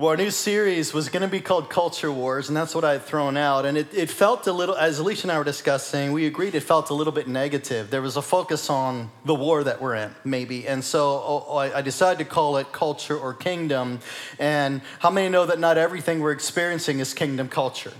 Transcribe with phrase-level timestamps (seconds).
[0.00, 2.92] Well, our new series was going to be called Culture Wars, and that's what I
[2.92, 3.66] had thrown out.
[3.66, 6.62] And it, it felt a little, as Alicia and I were discussing, we agreed it
[6.62, 7.90] felt a little bit negative.
[7.90, 10.66] There was a focus on the war that we're in, maybe.
[10.66, 14.00] And so oh, oh I decided to call it Culture or Kingdom.
[14.38, 17.92] And how many know that not everything we're experiencing is kingdom culture?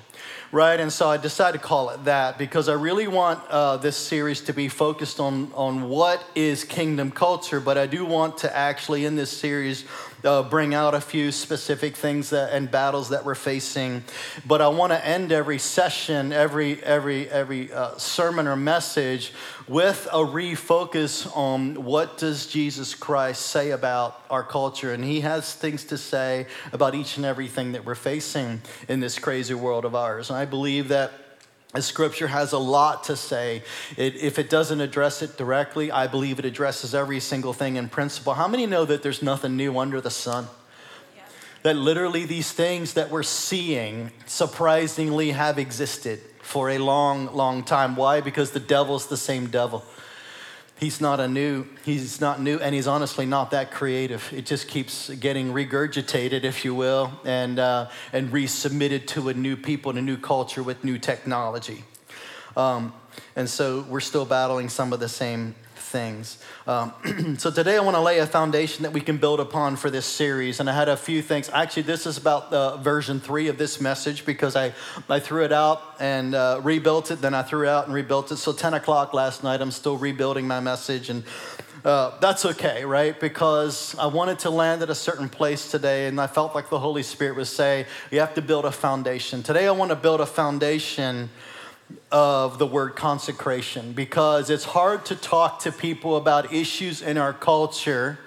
[0.52, 0.80] Right?
[0.80, 4.40] And so I decided to call it that because I really want uh, this series
[4.42, 9.04] to be focused on, on what is kingdom culture, but I do want to actually,
[9.04, 9.84] in this series,
[10.24, 14.04] uh, bring out a few specific things that, and battles that we're facing.
[14.46, 19.32] But I want to end every session, every every every uh, sermon or message
[19.70, 25.54] with a refocus on what does Jesus Christ say about our culture, and He has
[25.54, 29.94] things to say about each and everything that we're facing in this crazy world of
[29.94, 30.28] ours.
[30.28, 31.12] And I believe that
[31.78, 33.62] scripture has a lot to say.
[33.96, 37.88] It, if it doesn't address it directly, I believe it addresses every single thing in
[37.88, 38.34] principle.
[38.34, 40.48] How many know that there's nothing new under the sun?
[41.14, 41.22] Yeah.
[41.62, 47.94] That literally these things that we're seeing surprisingly have existed for a long, long time.
[47.94, 48.20] Why?
[48.20, 49.84] Because the devil's the same devil
[50.80, 54.66] he's not a new he's not new and he's honestly not that creative it just
[54.66, 59.98] keeps getting regurgitated if you will and uh, and resubmitted to a new people and
[59.98, 61.84] a new culture with new technology
[62.56, 62.94] um,
[63.36, 65.54] and so we're still battling some of the same
[65.90, 66.38] things.
[66.66, 66.92] Um,
[67.38, 70.06] so today I want to lay a foundation that we can build upon for this
[70.06, 70.60] series.
[70.60, 71.50] And I had a few things.
[71.52, 74.72] Actually, this is about the version three of this message because I,
[75.08, 77.20] I threw it out and uh, rebuilt it.
[77.20, 78.36] Then I threw it out and rebuilt it.
[78.36, 81.10] So 10 o'clock last night, I'm still rebuilding my message.
[81.10, 81.24] And
[81.84, 83.18] uh, that's okay, right?
[83.18, 86.78] Because I wanted to land at a certain place today, and I felt like the
[86.78, 89.42] Holy Spirit was saying, you have to build a foundation.
[89.42, 91.30] Today, I want to build a foundation
[92.12, 97.32] of the word consecration because it's hard to talk to people about issues in our
[97.32, 98.18] culture.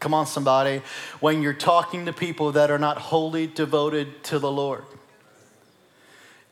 [0.00, 0.82] Come on, somebody,
[1.20, 4.84] when you're talking to people that are not wholly devoted to the Lord.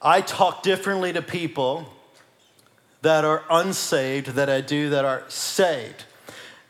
[0.02, 1.92] I talk differently to people
[3.02, 6.04] that are unsaved that I do that are saved.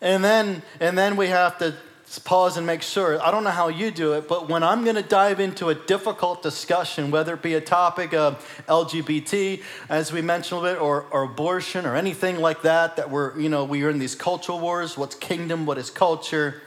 [0.00, 1.74] And then, and then we have to
[2.18, 3.22] pause and make sure.
[3.22, 5.74] I don't know how you do it, but when I'm going to dive into a
[5.74, 11.02] difficult discussion, whether it be a topic of LGBT, as we mentioned a bit, or,
[11.12, 14.58] or abortion or anything like that, that we're, you know, we are in these cultural
[14.58, 16.62] wars what's kingdom, what is culture?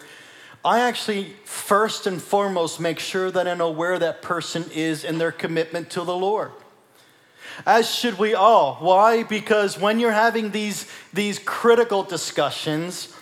[0.63, 5.17] I actually, first and foremost, make sure that I know where that person is in
[5.17, 6.51] their commitment to the Lord
[7.65, 8.75] as should we all.
[8.75, 9.23] Why?
[9.23, 13.12] Because when you're having these, these critical discussions,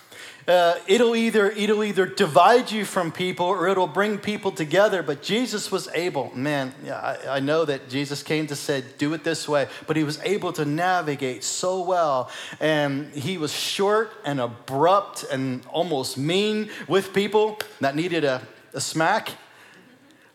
[0.48, 5.22] uh, it'll either it'll either divide you from people or it'll bring people together but
[5.22, 9.48] jesus was able man I, I know that jesus came to say do it this
[9.48, 12.30] way but he was able to navigate so well
[12.60, 18.42] and he was short and abrupt and almost mean with people that needed a,
[18.74, 19.32] a smack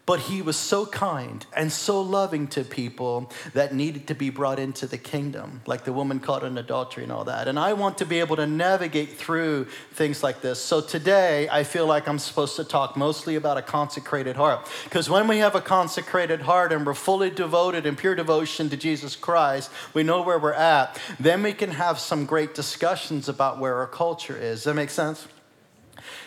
[0.07, 4.61] but he was so kind and so loving to people that needed to be brought
[4.61, 7.49] into the kingdom, like the woman caught in adultery and all that.
[7.49, 10.61] And I want to be able to navigate through things like this.
[10.61, 14.71] So today, I feel like I'm supposed to talk mostly about a consecrated heart.
[14.85, 18.77] Because when we have a consecrated heart and we're fully devoted in pure devotion to
[18.77, 23.59] Jesus Christ, we know where we're at, then we can have some great discussions about
[23.59, 24.61] where our culture is.
[24.61, 25.27] Does that make sense?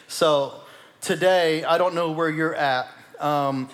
[0.09, 0.55] So
[0.99, 3.69] today, I don't know where you're at um,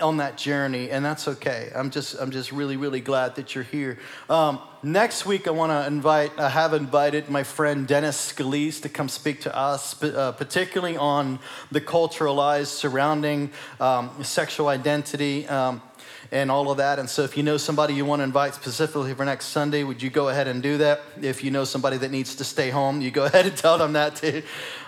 [0.00, 1.70] on that journey, and that's okay.
[1.74, 3.98] I'm just, I'm just really, really glad that you're here.
[4.28, 8.88] Um, next week, I want to invite, I have invited my friend Dennis Scalise to
[8.88, 11.38] come speak to us, uh, particularly on
[11.70, 13.50] the cultural lies surrounding
[13.80, 15.46] um, sexual identity.
[15.48, 15.82] Um,
[16.30, 16.98] and all of that.
[16.98, 20.00] And so, if you know somebody you want to invite specifically for next Sunday, would
[20.00, 21.02] you go ahead and do that?
[21.20, 23.92] If you know somebody that needs to stay home, you go ahead and tell them
[23.92, 24.42] that too.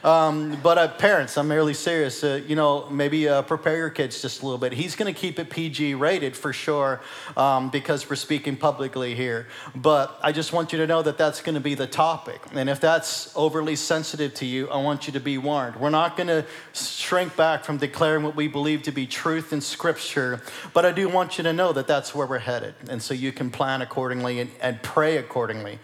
[0.04, 2.22] Um, but uh, parents, I'm really serious.
[2.22, 4.75] Uh, you know, maybe uh, prepare your kids just a little bit.
[4.75, 7.00] He's going to keep it PG rated for sure
[7.38, 9.48] um, because we're speaking publicly here.
[9.75, 12.43] But I just want you to know that that's going to be the topic.
[12.53, 15.76] And if that's overly sensitive to you, I want you to be warned.
[15.76, 16.44] We're not going to
[16.75, 20.43] shrink back from declaring what we believe to be truth in Scripture,
[20.75, 22.75] but I do want you to know that that's where we're headed.
[22.90, 25.78] And so you can plan accordingly and, and pray accordingly.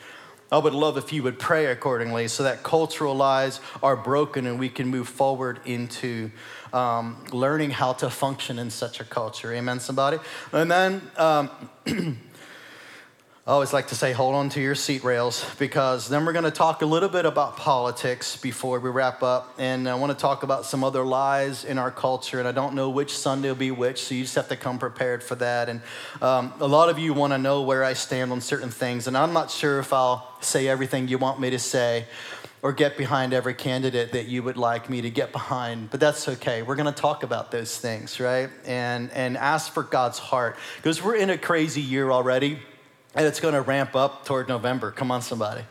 [0.52, 4.58] I would love if you would pray accordingly so that cultural lies are broken and
[4.58, 6.30] we can move forward into
[6.72, 9.52] um, learning how to function in such a culture.
[9.52, 10.18] Amen, somebody?
[10.52, 11.50] And then um,
[13.46, 16.44] I always like to say, hold on to your seat rails because then we're going
[16.44, 19.54] to talk a little bit about politics before we wrap up.
[19.56, 22.38] And I want to talk about some other lies in our culture.
[22.38, 24.78] And I don't know which Sunday will be which, so you just have to come
[24.78, 25.70] prepared for that.
[25.70, 25.80] And
[26.20, 29.06] um, a lot of you want to know where I stand on certain things.
[29.06, 32.04] And I'm not sure if I'll say everything you want me to say
[32.60, 36.28] or get behind every candidate that you would like me to get behind but that's
[36.28, 40.58] okay we're going to talk about those things right and and ask for god's heart
[40.76, 42.58] because we're in a crazy year already
[43.14, 44.90] and it's going to ramp up toward November.
[44.90, 45.62] Come on, somebody.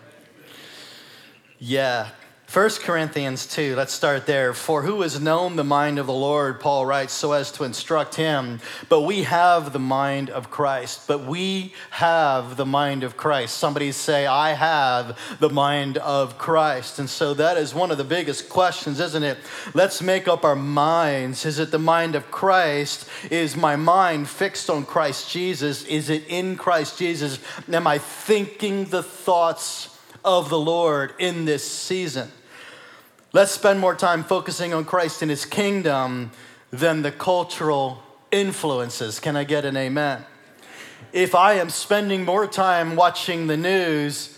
[1.58, 2.10] Yeah.
[2.52, 4.56] 1 Corinthians 2, let's start there.
[4.56, 8.16] For who has known the mind of the Lord, Paul writes, so as to instruct
[8.16, 8.60] him.
[8.90, 11.08] But we have the mind of Christ.
[11.08, 13.56] But we have the mind of Christ.
[13.56, 16.98] Somebody say, I have the mind of Christ.
[16.98, 19.38] And so that is one of the biggest questions, isn't it?
[19.76, 21.46] Let's make up our minds.
[21.46, 23.08] Is it the mind of Christ?
[23.30, 25.86] Is my mind fixed on Christ Jesus?
[25.86, 27.38] Is it in Christ Jesus?
[27.72, 32.32] Am I thinking the thoughts of the Lord in this season?
[33.32, 36.32] Let's spend more time focusing on Christ and his kingdom
[36.72, 39.20] than the cultural influences.
[39.20, 40.26] Can I get an amen?
[41.14, 44.36] If I am spending more time watching the news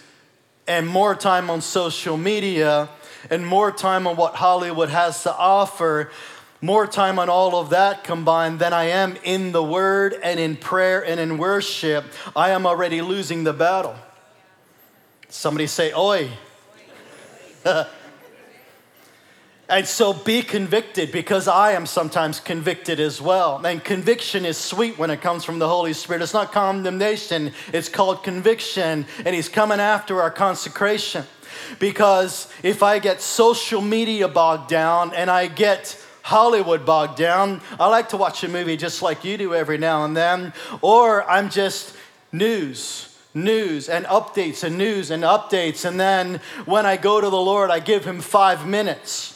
[0.67, 2.89] and more time on social media
[3.29, 6.11] and more time on what Hollywood has to offer,
[6.59, 10.57] more time on all of that combined than I am in the word and in
[10.57, 12.03] prayer and in worship,
[12.35, 13.95] I am already losing the battle.
[15.29, 16.29] Somebody say, Oi.
[19.71, 23.65] And so be convicted because I am sometimes convicted as well.
[23.65, 26.21] And conviction is sweet when it comes from the Holy Spirit.
[26.21, 29.05] It's not condemnation, it's called conviction.
[29.23, 31.23] And He's coming after our consecration.
[31.79, 37.87] Because if I get social media bogged down and I get Hollywood bogged down, I
[37.87, 40.51] like to watch a movie just like you do every now and then,
[40.81, 41.95] or I'm just
[42.33, 45.85] news news and updates and news and updates.
[45.85, 49.30] And then when I go to the Lord, I give him five minutes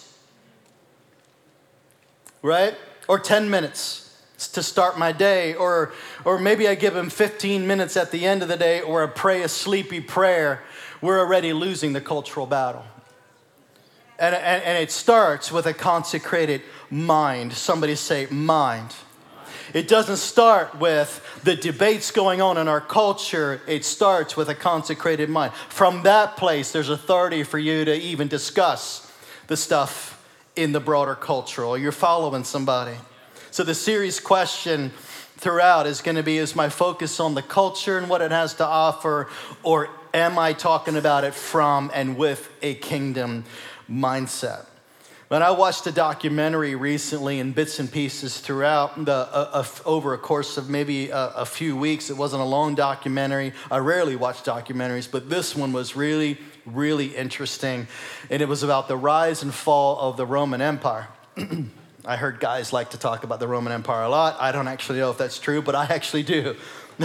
[2.46, 2.76] right?
[3.08, 4.02] Or 10 minutes
[4.54, 5.94] to start my day, or,
[6.24, 9.08] or maybe I give him 15 minutes at the end of the day, or I
[9.08, 10.62] pray a sleepy prayer.
[11.02, 12.86] We're already losing the cultural battle.
[14.20, 17.54] And, and, and it starts with a consecrated mind.
[17.54, 18.94] Somebody say, mind.
[19.74, 23.62] It doesn't start with the debates going on in our culture.
[23.68, 25.54] It starts with a consecrated mind.
[25.54, 29.12] From that place, there's authority for you to even discuss
[29.48, 30.15] the stuff
[30.56, 31.78] in the broader cultural.
[31.78, 32.96] You're following somebody.
[33.52, 34.92] So the series question
[35.38, 38.54] throughout is going to be is my focus on the culture and what it has
[38.56, 39.30] to offer
[39.64, 43.44] or am I talking about it from and with a kingdom
[43.90, 44.66] mindset?
[45.28, 50.14] When I watched a documentary recently in bits and pieces throughout the uh, uh, over
[50.14, 53.52] a course of maybe a, a few weeks, it wasn't a long documentary.
[53.72, 57.88] I rarely watch documentaries, but this one was really really interesting.
[58.30, 61.08] And it was about the rise and fall of the Roman Empire.
[62.06, 64.38] I heard guys like to talk about the Roman Empire a lot.
[64.40, 66.56] I don't actually know if that's true, but I actually do.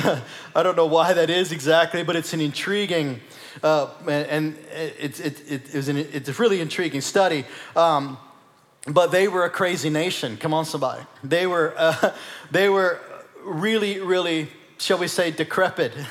[0.55, 3.21] I don't know why that is exactly, but it's an intriguing,
[3.63, 7.45] uh, and it's, it, it, it an, it's a really intriguing study.
[7.75, 8.19] Um,
[8.87, 10.37] but they were a crazy nation.
[10.37, 11.03] Come on, somebody.
[11.25, 12.15] They were, uh,
[12.51, 13.01] they were
[13.43, 14.49] really, really,
[14.79, 15.93] shall we say, decrepit.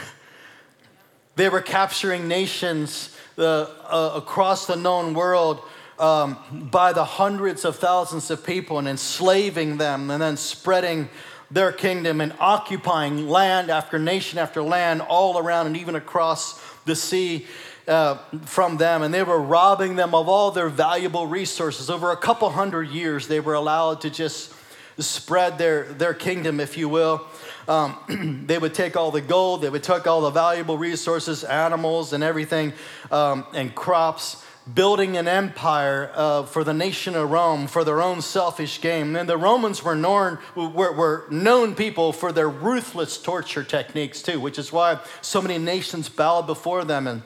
[1.36, 5.62] They were capturing nations the, uh, across the known world
[5.98, 11.08] um, by the hundreds of thousands of people and enslaving them and then spreading
[11.50, 16.98] their kingdom and occupying land after nation after land all around and even across the
[16.98, 17.48] sea
[17.88, 19.04] uh, from them.
[19.04, 21.90] And they were robbing them of all their valuable resources.
[21.90, 24.54] Over a couple hundred years, they were allowed to just
[24.98, 27.26] spread their, their kingdom, if you will.
[27.70, 32.14] Um, they would take all the gold, they would take all the valuable resources, animals,
[32.14, 32.74] and everything,
[33.12, 38.22] um, and crops, building an empire uh, for the nation of Rome for their own
[38.22, 39.16] selfish gain.
[39.16, 44.40] And the Romans were known, were, were known people for their ruthless torture techniques, too,
[44.40, 47.06] which is why so many nations bowed before them.
[47.06, 47.22] And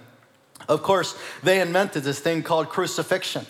[0.67, 3.45] of course, they invented this thing called crucifixion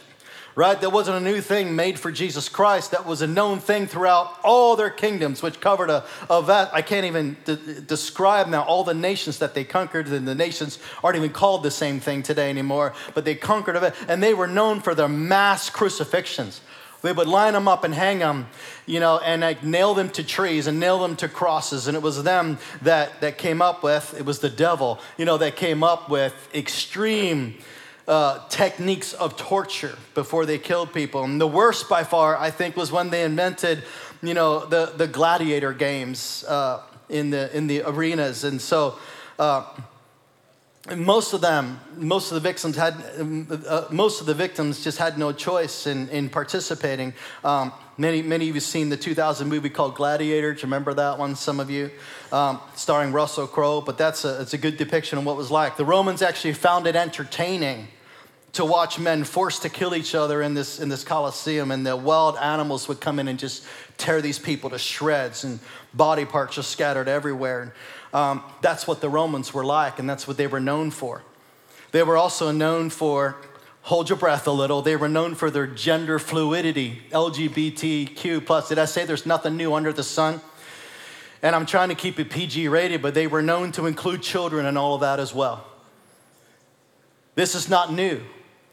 [0.56, 0.80] right?
[0.80, 2.92] That wasn't a new thing made for Jesus Christ.
[2.92, 6.82] That was a known thing throughout all their kingdoms, which covered a, a vast, I
[6.82, 11.18] can't even de- describe now all the nations that they conquered, and the nations aren't
[11.18, 14.48] even called the same thing today anymore, but they conquered of it, and they were
[14.48, 16.62] known for their mass crucifixions.
[17.04, 18.48] They would line them up and hang them,
[18.86, 21.88] you know, and like nail them to trees and nail them to crosses.
[21.88, 25.38] And it was them that, that came up with, it was the devil, you know,
[25.38, 27.56] that came up with extreme
[28.08, 31.24] uh, techniques of torture before they killed people.
[31.24, 33.84] And the worst by far, I think, was when they invented,
[34.22, 38.44] you know, the, the gladiator games uh, in, the, in the arenas.
[38.44, 38.98] And so
[39.40, 39.66] uh,
[40.96, 42.94] most of them, most of the victims had,
[43.68, 47.14] uh, most of the victims just had no choice in, in participating.
[47.44, 50.54] Um, many, many of you seen the 2000 movie called Gladiator.
[50.54, 51.38] Do you remember that one?
[51.38, 51.90] Some of you,
[52.34, 53.80] um, starring Russell Crowe.
[53.80, 55.78] But that's a, it's a good depiction of what was like.
[55.78, 57.88] The Romans actually found it entertaining
[58.54, 61.96] to watch men forced to kill each other in this, in this Colosseum, and the
[61.96, 63.66] wild animals would come in and just
[63.98, 65.60] tear these people to shreds, and
[65.94, 67.74] body parts just scattered everywhere.
[68.14, 71.24] Um, that's what the Romans were like, and that's what they were known for.
[71.92, 73.38] They were also known for,
[73.82, 78.46] hold your breath a little, they were known for their gender fluidity, LGBTQ.
[78.46, 78.70] plus.
[78.70, 80.42] Did I say there's nothing new under the sun?
[81.44, 84.66] And I'm trying to keep it PG rated, but they were known to include children
[84.66, 85.68] and all of that as well.
[87.36, 88.22] This is not new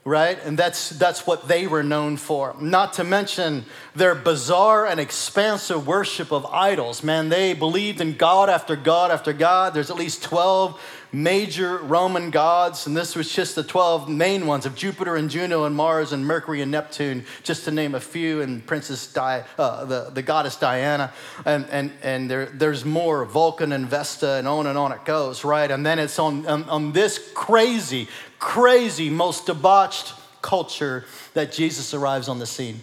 [0.04, 0.38] right?
[0.44, 2.56] And that's, that's what they were known for.
[2.60, 7.02] Not to mention their bizarre and expansive worship of idols.
[7.02, 9.74] Man, they believed in God after God after God.
[9.74, 10.80] There's at least 12
[11.12, 15.64] major Roman gods, and this was just the 12 main ones of Jupiter and Juno
[15.64, 19.84] and Mars and Mercury and Neptune, just to name a few, and Princess Di, uh,
[19.84, 21.12] the, the goddess Diana.
[21.44, 25.44] And, and, and there, there's more, Vulcan and Vesta, and on and on it goes,
[25.44, 25.70] right?
[25.70, 32.28] And then it's on, on, on this crazy, crazy, most debauched culture that Jesus arrives
[32.28, 32.80] on the scene.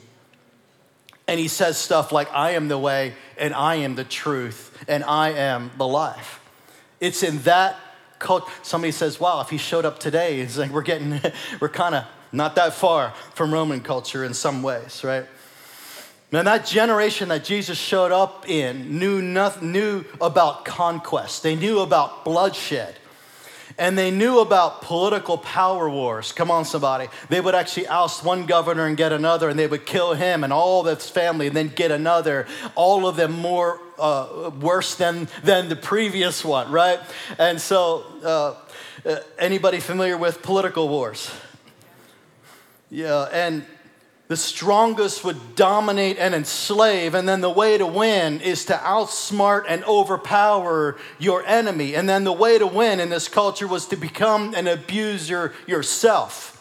[1.27, 5.03] And he says stuff like, I am the way, and I am the truth, and
[5.03, 6.39] I am the life.
[6.99, 7.77] It's in that
[8.63, 11.19] Somebody says, wow, if he showed up today, it's like we're getting,
[11.61, 15.25] we're kind of not that far from Roman culture in some ways, right?
[16.31, 21.41] And that generation that Jesus showed up in knew, nothing, knew about conquest.
[21.41, 22.95] They knew about bloodshed
[23.77, 26.31] and they knew about political power wars.
[26.31, 27.07] Come on, somebody.
[27.29, 30.51] They would actually oust one governor and get another, and they would kill him and
[30.51, 32.47] all of his family, and then get another.
[32.75, 36.99] All of them more uh, worse than than the previous one, right?
[37.37, 38.55] And so, uh,
[39.09, 41.31] uh anybody familiar with political wars?
[42.89, 43.65] Yeah, and
[44.27, 49.63] the strongest would dominate and enslave, and then the way to win is to outsmart
[49.69, 51.95] and overpower your enemy.
[51.95, 56.56] And then the way to win in this culture was to become an abuser yourself.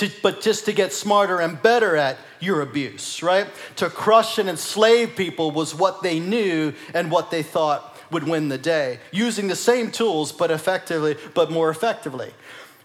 [0.00, 3.46] To, but just to get smarter and better at your abuse, right?
[3.76, 8.48] To crush and enslave people was what they knew and what they thought would win
[8.48, 12.32] the day, using the same tools but effectively, but more effectively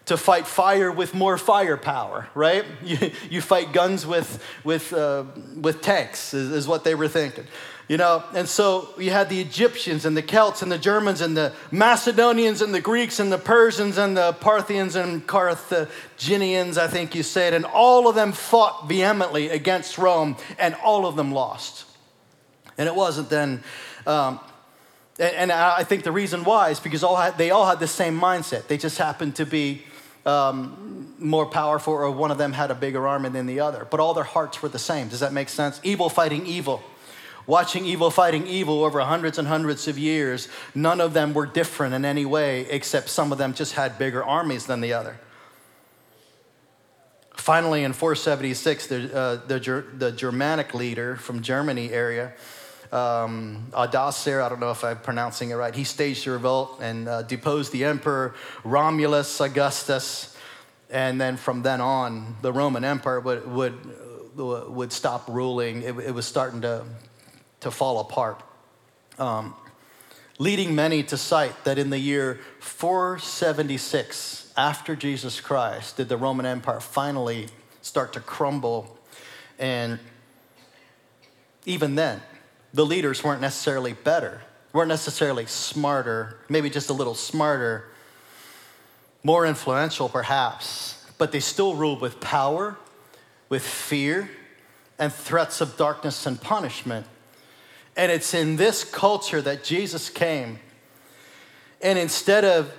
[0.06, 2.66] to fight fire with more firepower, right?
[2.84, 5.24] You, you fight guns with, with, uh,
[5.60, 7.46] with tanks, is, is what they were thinking.
[7.88, 11.38] You know, and so you had the Egyptians and the Celts and the Germans and
[11.38, 17.14] the Macedonians and the Greeks and the Persians and the Parthians and Carthaginians, I think
[17.14, 21.86] you said, and all of them fought vehemently against Rome and all of them lost.
[22.76, 23.64] And it wasn't then,
[24.08, 24.40] um,
[25.20, 28.20] and, I think the reason why is because all had, they all had the same
[28.20, 28.68] mindset.
[28.68, 29.84] They just happened to be
[30.26, 34.00] um, more powerful or one of them had a bigger army than the other, but
[34.00, 35.08] all their hearts were the same.
[35.08, 35.80] Does that make sense?
[35.84, 36.82] Evil fighting evil.
[37.48, 41.94] Watching evil fighting evil over hundreds and hundreds of years, none of them were different
[41.94, 45.20] in any way, except some of them just had bigger armies than the other.
[47.36, 52.34] Finally, in 476, the, uh, the, the Germanic leader from Germany area,
[52.92, 57.22] um, I don't know if I'm pronouncing it right, he staged a revolt and uh,
[57.24, 60.36] deposed the emperor Romulus Augustus.
[60.90, 63.74] And then from then on, the Roman Empire would, would,
[64.40, 65.82] uh, would stop ruling.
[65.82, 66.86] It, it, was starting to,
[67.66, 68.44] to fall apart.
[69.18, 69.56] Um,
[70.38, 76.46] leading many to cite that in the year 476, after Jesus Christ, did the Roman
[76.46, 77.48] Empire finally
[77.82, 79.00] start to crumble.
[79.58, 79.98] And
[81.66, 82.22] even then,
[82.72, 84.42] the leaders weren't necessarily better,
[84.72, 87.90] weren't necessarily smarter, maybe just a little smarter,
[89.24, 92.78] more influential perhaps, but they still ruled with power,
[93.50, 94.30] with fear,
[95.00, 97.08] and threats of darkness and punishment.
[97.98, 100.60] And it's in this culture that Jesus came.
[101.82, 102.74] And instead of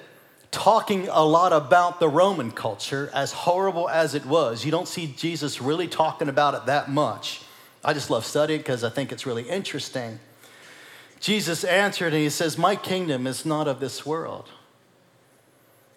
[0.50, 5.14] talking a lot about the Roman culture, as horrible as it was, you don't see
[5.16, 7.42] Jesus really talking about it that much.
[7.85, 10.18] I just love studying because I think it's really interesting.
[11.20, 14.50] Jesus answered and he says, My kingdom is not of this world.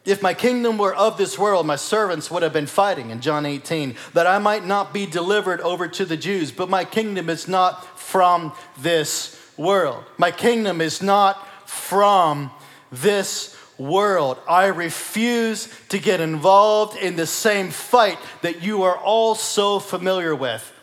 [0.06, 3.46] If my kingdom were of this world, my servants would have been fighting in John
[3.46, 6.52] 18, that I might not be delivered over to the Jews.
[6.52, 10.04] But my kingdom is not from this world.
[10.18, 12.52] My kingdom is not from
[12.92, 14.38] this world.
[14.48, 20.36] I refuse to get involved in the same fight that you are all so familiar
[20.36, 20.74] with.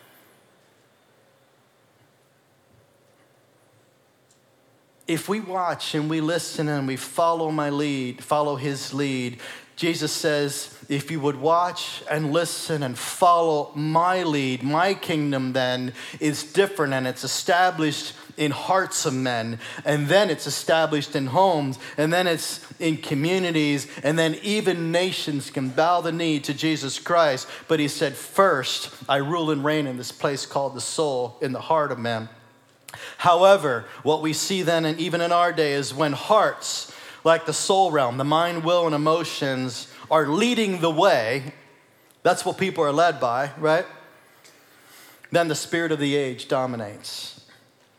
[5.07, 9.39] if we watch and we listen and we follow my lead, follow his lead,
[9.77, 15.93] Jesus says, if you would watch and listen and follow my lead, my kingdom then
[16.19, 21.79] is different and it's established in hearts of men, and then it's established in homes,
[21.97, 26.99] and then it's in communities, and then even nations can bow the knee to Jesus
[26.99, 27.47] Christ.
[27.67, 31.51] But he said, First, I rule and reign in this place called the soul, in
[31.51, 32.29] the heart of man.
[33.17, 36.93] However, what we see then, and even in our day, is when hearts,
[37.27, 41.43] like the soul realm, the mind, will, and emotions, are leading the way,
[42.23, 43.85] that's what people are led by, right?
[45.29, 47.41] Then the spirit of the age dominates.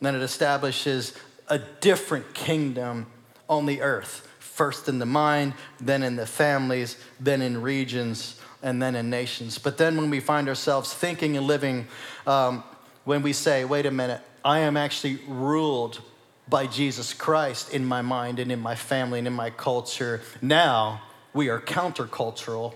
[0.00, 1.12] then it establishes
[1.48, 3.06] a different kingdom
[3.50, 4.26] on the earth.
[4.38, 9.58] First in the mind, then in the families, then in regions, and then in nations.
[9.58, 11.86] But then when we find ourselves thinking and living,
[12.26, 12.64] um,
[13.04, 16.00] when we say, wait a minute, I am actually ruled
[16.48, 20.22] by Jesus Christ in my mind and in my family and in my culture.
[20.40, 21.02] Now
[21.32, 22.74] we are countercultural,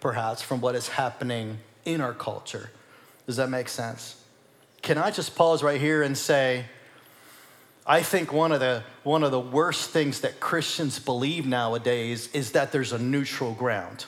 [0.00, 2.70] perhaps, from what is happening in our culture.
[3.26, 4.22] Does that make sense?
[4.82, 6.66] Can I just pause right here and say,
[7.86, 12.52] I think one of the one of the worst things that Christians believe nowadays is
[12.52, 14.06] that there's a neutral ground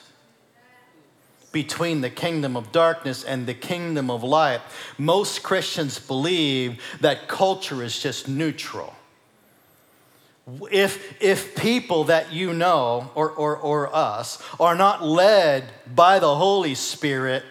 [1.51, 4.61] between the kingdom of darkness and the kingdom of light.
[4.97, 8.93] Most Christians believe that culture is just neutral.
[10.71, 16.35] If, if people that you know, or, or, or us, are not led by the
[16.35, 17.43] Holy Spirit,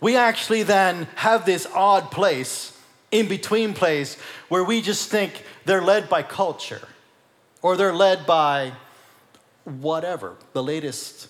[0.00, 2.76] we actually then have this odd place,
[3.10, 4.16] in between place,
[4.48, 6.86] where we just think they're led by culture
[7.62, 8.72] or they're led by
[9.64, 11.28] whatever, the latest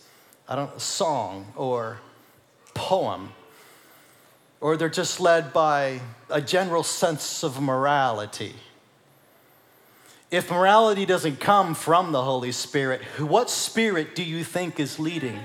[0.48, 1.98] I don't song or
[2.74, 3.32] poem,
[4.60, 6.00] or they're just led by
[6.30, 8.54] a general sense of morality.
[10.30, 15.40] If morality doesn't come from the Holy Spirit, what spirit do you think is leading?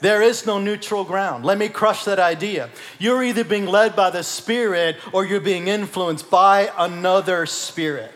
[0.00, 1.44] There is no neutral ground.
[1.44, 2.70] Let me crush that idea.
[2.98, 8.12] You're either being led by the Spirit or you're being influenced by another spirit.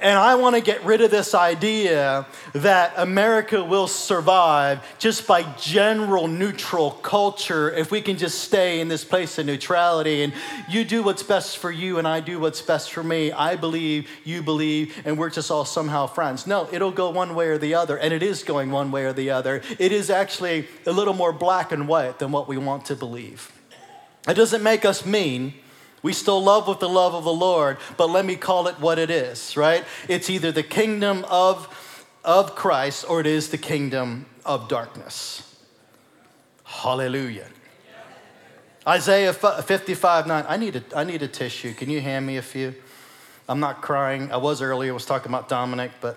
[0.00, 5.42] And I want to get rid of this idea that America will survive just by
[5.58, 10.32] general neutral culture if we can just stay in this place of neutrality and
[10.70, 13.30] you do what's best for you and I do what's best for me.
[13.30, 16.46] I believe, you believe, and we're just all somehow friends.
[16.46, 19.12] No, it'll go one way or the other, and it is going one way or
[19.12, 19.60] the other.
[19.78, 23.52] It is actually a little more black and white than what we want to believe.
[24.26, 25.52] It doesn't make us mean.
[26.02, 28.98] We still love with the love of the Lord, but let me call it what
[28.98, 29.84] it is, right?
[30.08, 35.46] It's either the kingdom of, of Christ or it is the kingdom of darkness.
[36.64, 37.48] Hallelujah.
[38.86, 40.44] Isaiah 55 9.
[40.48, 41.74] I need, a, I need a tissue.
[41.74, 42.74] Can you hand me a few?
[43.46, 44.32] I'm not crying.
[44.32, 46.16] I was earlier, I was talking about Dominic, but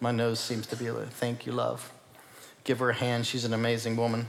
[0.00, 1.10] my nose seems to be a little.
[1.10, 1.92] Thank you, love.
[2.64, 3.26] Give her a hand.
[3.26, 4.26] She's an amazing woman.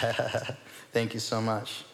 [0.92, 1.84] Thank you so much.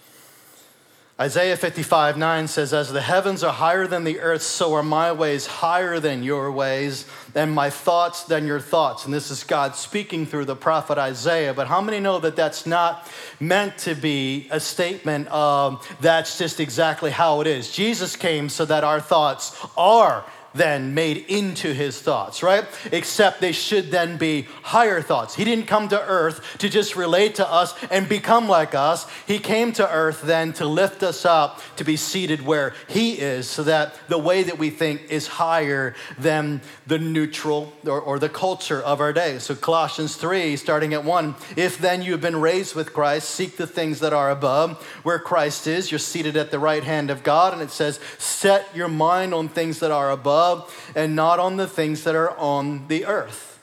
[1.21, 5.11] Isaiah 55 9 says, As the heavens are higher than the earth, so are my
[5.11, 9.05] ways higher than your ways, and my thoughts than your thoughts.
[9.05, 11.55] And this is God speaking through the prophet Isaiah.
[11.55, 13.09] But how many know that that's not
[13.41, 17.73] meant to be a statement of that's just exactly how it is?
[17.73, 22.65] Jesus came so that our thoughts are then made into his thoughts, right?
[22.91, 25.35] Except they should then be higher thoughts.
[25.35, 29.07] He didn't come to earth to just relate to us and become like us.
[29.27, 33.49] He came to earth then to lift us up, to be seated where he is,
[33.49, 38.29] so that the way that we think is higher than the neutral or, or the
[38.29, 39.39] culture of our day.
[39.39, 43.57] So, Colossians 3, starting at 1 If then you have been raised with Christ, seek
[43.57, 45.91] the things that are above, where Christ is.
[45.91, 47.53] You're seated at the right hand of God.
[47.53, 51.57] And it says, Set your mind on things that are above above and not on
[51.57, 53.59] the things that are on the earth.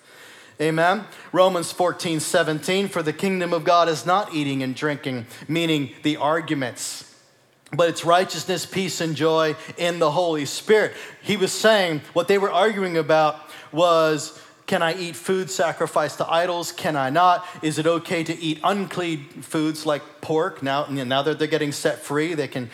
[0.59, 1.05] Amen.
[1.31, 6.17] Romans 14, 17, for the kingdom of God is not eating and drinking, meaning the
[6.17, 7.15] arguments,
[7.71, 10.93] but it's righteousness, peace, and joy in the Holy Spirit.
[11.21, 13.39] He was saying what they were arguing about
[13.71, 16.71] was can I eat food sacrificed to idols?
[16.71, 17.45] Can I not?
[17.61, 20.63] Is it okay to eat unclean foods like pork.
[20.63, 22.71] Now, now that they're getting set free, they can,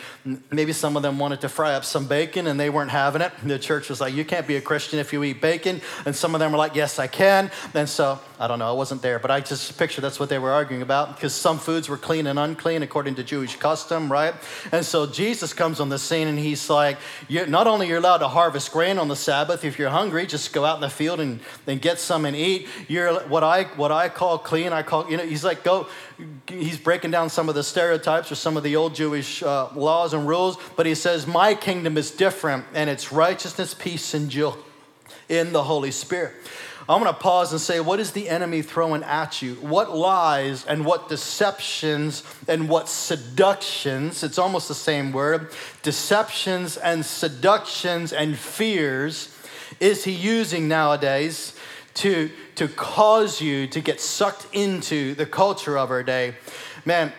[0.50, 3.30] maybe some of them wanted to fry up some bacon and they weren't having it.
[3.44, 5.82] The church was like, you can't be a Christian if you eat bacon.
[6.06, 7.50] And some of them were like, yes, I can.
[7.74, 10.38] And so, I don't know, I wasn't there, but I just picture that's what they
[10.38, 14.32] were arguing about because some foods were clean and unclean according to Jewish custom, right?
[14.72, 16.96] And so Jesus comes on the scene and he's like,
[17.28, 20.64] not only you're allowed to harvest grain on the Sabbath, if you're hungry, just go
[20.64, 22.68] out in the field and, and get some and eat.
[22.88, 24.72] You're what I what I call clean.
[24.72, 25.26] I call you know.
[25.26, 25.88] He's like go.
[26.46, 30.14] He's breaking down some of the stereotypes or some of the old Jewish uh, laws
[30.14, 34.54] and rules, but he says my kingdom is different, and it's righteousness, peace, and joy
[35.28, 36.34] in the Holy Spirit.
[36.88, 39.54] I'm going to pause and say, what is the enemy throwing at you?
[39.56, 47.04] What lies and what deceptions and what seductions, it's almost the same word, deceptions and
[47.04, 49.34] seductions and fears
[49.78, 51.56] is he using nowadays
[51.94, 56.34] to, to cause you to get sucked into the culture of our day?
[56.84, 57.12] Man,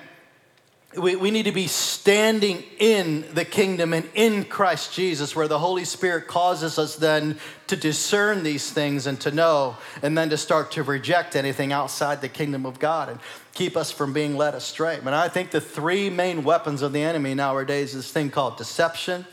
[0.98, 5.60] we, we need to be standing in the kingdom and in Christ Jesus, where the
[5.60, 10.38] Holy Spirit causes us then to discern these things and to know, and then to
[10.38, 13.20] start to reject anything outside the kingdom of God and
[13.54, 15.00] keep us from being led astray.
[15.04, 18.58] But I think the three main weapons of the enemy nowadays is this thing called
[18.58, 19.26] deception.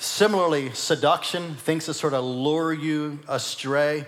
[0.00, 4.06] Similarly, seduction, things that sort of lure you astray.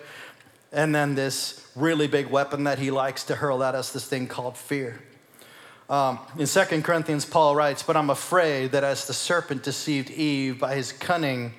[0.72, 4.28] And then this really big weapon that he likes to hurl at us, this thing
[4.28, 5.00] called fear.
[5.88, 10.60] Um, in 2 Corinthians, Paul writes, But I'm afraid that as the serpent deceived Eve
[10.60, 11.54] by his cunning,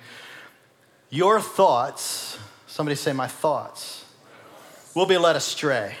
[1.10, 4.06] your thoughts, somebody say, My thoughts,
[4.94, 5.96] will be led astray.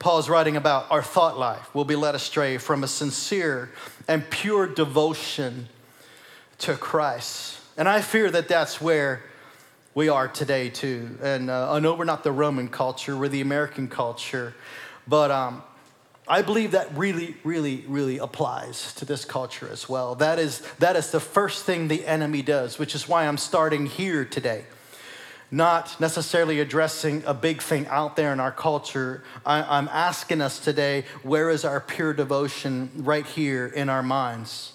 [0.00, 3.70] Paul's writing about our thought life will be led astray from a sincere
[4.08, 5.68] and pure devotion
[6.58, 7.59] to Christ.
[7.80, 9.22] And I fear that that's where
[9.94, 11.16] we are today, too.
[11.22, 14.54] And uh, I know we're not the Roman culture, we're the American culture.
[15.08, 15.62] But um,
[16.28, 20.14] I believe that really, really, really applies to this culture as well.
[20.14, 23.86] That is, that is the first thing the enemy does, which is why I'm starting
[23.86, 24.66] here today.
[25.50, 29.24] Not necessarily addressing a big thing out there in our culture.
[29.46, 34.74] I, I'm asking us today where is our pure devotion right here in our minds?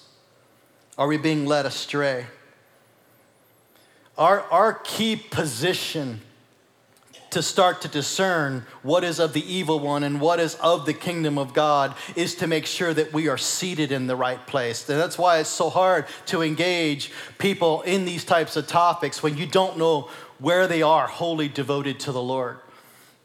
[0.98, 2.26] Are we being led astray?
[4.18, 6.20] Our, our key position
[7.30, 10.94] to start to discern what is of the evil one and what is of the
[10.94, 14.88] kingdom of God is to make sure that we are seated in the right place.
[14.88, 19.36] And that's why it's so hard to engage people in these types of topics when
[19.36, 22.58] you don't know where they are wholly devoted to the Lord.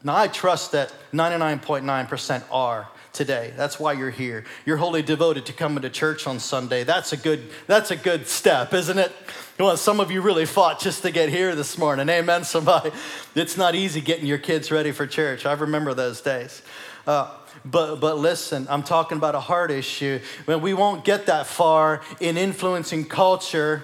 [0.03, 3.53] Now, I trust that 99.9% are today.
[3.55, 4.43] That's why you're here.
[4.65, 6.83] You're wholly devoted to coming to church on Sunday.
[6.83, 9.11] That's a good, that's a good step, isn't it?
[9.59, 12.09] Well, some of you really fought just to get here this morning.
[12.09, 12.91] Amen, somebody.
[13.35, 15.45] It's not easy getting your kids ready for church.
[15.45, 16.61] I remember those days.
[17.05, 20.19] Uh, but, but listen, I'm talking about a heart issue.
[20.45, 23.83] When we won't get that far in influencing culture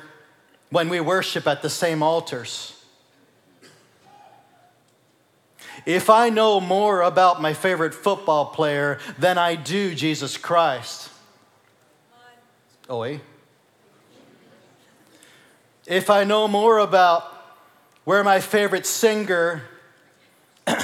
[0.70, 2.77] when we worship at the same altars.
[5.88, 11.10] If I know more about my favorite football player than I do Jesus Christ,
[12.90, 13.18] oh?
[15.86, 17.24] If I know more about
[18.04, 19.64] where my favorite singer,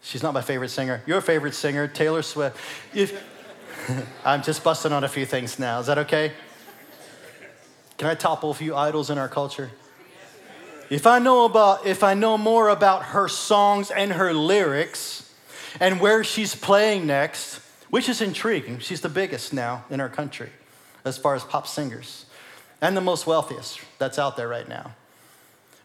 [0.00, 2.56] she's not my favorite singer, your favorite singer, Taylor Swift.
[2.94, 3.22] If,
[4.24, 5.78] I'm just busting on a few things now.
[5.80, 6.32] Is that okay?
[7.98, 9.70] Can I topple a few idols in our culture?
[10.92, 15.32] If I know about if I know more about her songs and her lyrics
[15.80, 18.78] and where she's playing next, which is intriguing.
[18.78, 20.50] She's the biggest now in our country
[21.02, 22.26] as far as pop singers
[22.82, 24.94] and the most wealthiest that's out there right now.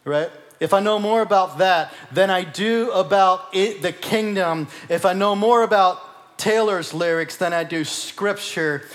[0.04, 0.30] Right?
[0.60, 5.14] If I know more about that than I do about it, the kingdom, if I
[5.14, 8.86] know more about Taylor's lyrics than I do scripture,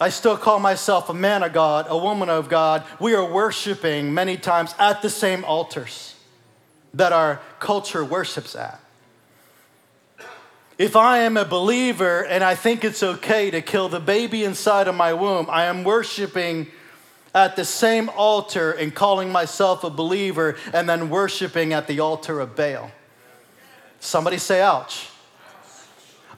[0.00, 2.84] I still call myself a man of God, a woman of God.
[2.98, 6.14] We are worshiping many times at the same altars
[6.94, 8.80] that our culture worships at.
[10.78, 14.88] If I am a believer and I think it's okay to kill the baby inside
[14.88, 16.68] of my womb, I am worshiping
[17.34, 22.40] at the same altar and calling myself a believer and then worshiping at the altar
[22.40, 22.90] of Baal.
[24.00, 25.10] Somebody say, ouch.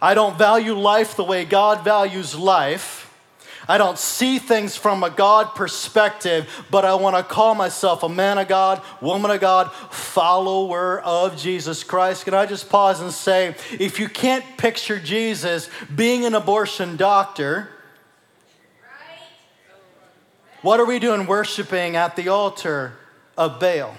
[0.02, 3.01] I don't value life the way God values life.
[3.68, 8.08] I don't see things from a God perspective, but I want to call myself a
[8.08, 12.24] man of God, woman of God, follower of Jesus Christ.
[12.24, 17.68] Can I just pause and say, if you can't picture Jesus being an abortion doctor,
[20.62, 22.94] what are we doing worshiping at the altar
[23.36, 23.94] of Baal?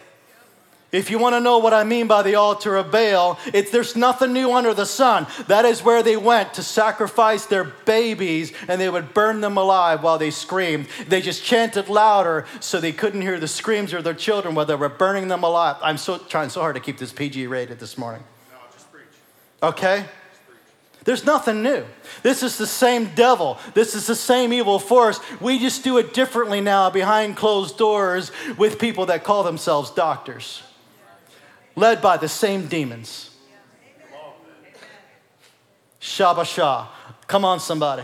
[0.93, 3.95] If you want to know what I mean by the altar of Baal, it's, there's
[3.95, 5.25] nothing new under the sun.
[5.47, 10.03] That is where they went to sacrifice their babies and they would burn them alive
[10.03, 10.88] while they screamed.
[11.08, 14.75] They just chanted louder so they couldn't hear the screams of their children while they
[14.75, 15.77] were burning them alive.
[15.82, 18.23] I'm so trying so hard to keep this PG rated this morning.
[18.51, 19.06] No, just preach.
[19.63, 20.06] Okay?
[21.06, 21.86] There's nothing new.
[22.21, 23.58] This is the same devil.
[23.73, 25.19] This is the same evil force.
[25.41, 30.62] We just do it differently now behind closed doors with people that call themselves doctors.
[31.75, 33.29] Led by the same demons.
[36.01, 36.88] Shabasha.
[37.27, 38.03] Come on, somebody.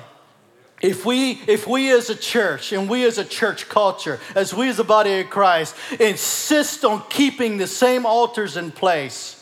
[0.82, 4.70] If we, if we as a church and we as a church culture, as we
[4.70, 9.36] as a body of Christ, insist on keeping the same altars in place,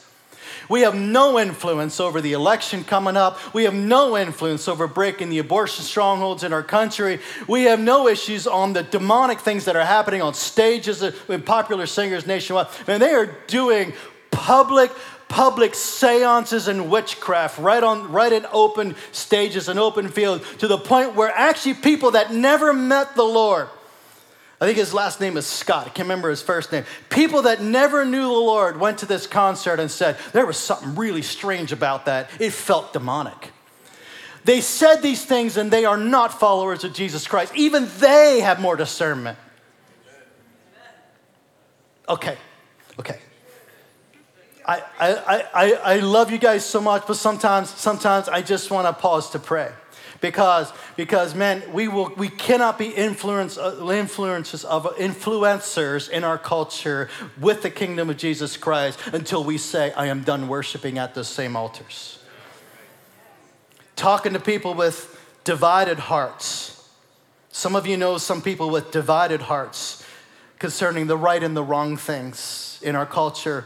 [0.70, 3.54] we have no influence over the election coming up.
[3.54, 7.20] We have no influence over breaking the abortion strongholds in our country.
[7.48, 11.86] We have no issues on the demonic things that are happening on stages with popular
[11.86, 12.68] singers nationwide.
[12.88, 13.94] And they are doing
[14.38, 14.91] public
[15.28, 20.78] public seances and witchcraft right on right in open stages and open fields to the
[20.78, 23.67] point where actually people that never met the Lord
[24.60, 25.86] I think his last name is Scott.
[25.86, 26.84] I can't remember his first name.
[27.10, 30.95] People that never knew the Lord went to this concert and said, There was something
[30.95, 32.32] really strange about that.
[32.39, 33.52] It felt demonic.
[34.45, 37.54] They said these things and they are not followers of Jesus Christ.
[37.56, 39.38] Even they have more discernment.
[42.10, 42.38] Okay,
[42.97, 43.19] okay.
[44.68, 48.86] I, I, I, I love you guys so much, but sometimes, sometimes I just want
[48.86, 49.72] to pause to pray.
[50.20, 56.38] Because, because man, we, will, we cannot be influence, uh, influences of influencers in our
[56.38, 57.08] culture
[57.40, 61.28] with the kingdom of Jesus Christ until we say, I am done worshiping at those
[61.28, 62.20] same altars.
[63.96, 66.90] Talking to people with divided hearts.
[67.50, 70.04] Some of you know some people with divided hearts
[70.60, 73.66] concerning the right and the wrong things in our culture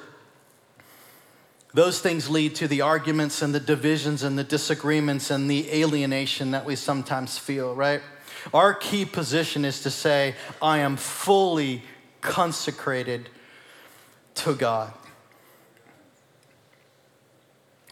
[1.74, 6.52] those things lead to the arguments and the divisions and the disagreements and the alienation
[6.52, 8.02] that we sometimes feel, right?
[8.54, 11.84] Our key position is to say, I am fully
[12.22, 13.30] consecrated
[14.36, 14.94] to God.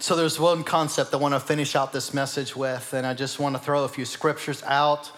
[0.02, 3.38] So there's one concept I want to finish out this message with, and I just
[3.40, 5.12] want to throw a few scriptures out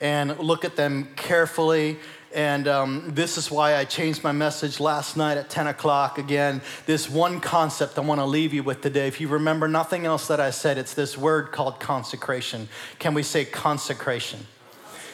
[0.00, 1.98] and look at them carefully
[2.34, 6.18] and um, this is why I changed my message last night at 10 o'clock.
[6.18, 9.06] Again, this one concept I want to leave you with today.
[9.06, 12.68] If you remember nothing else that I said, it's this word called consecration.
[12.98, 14.40] Can we say consecration?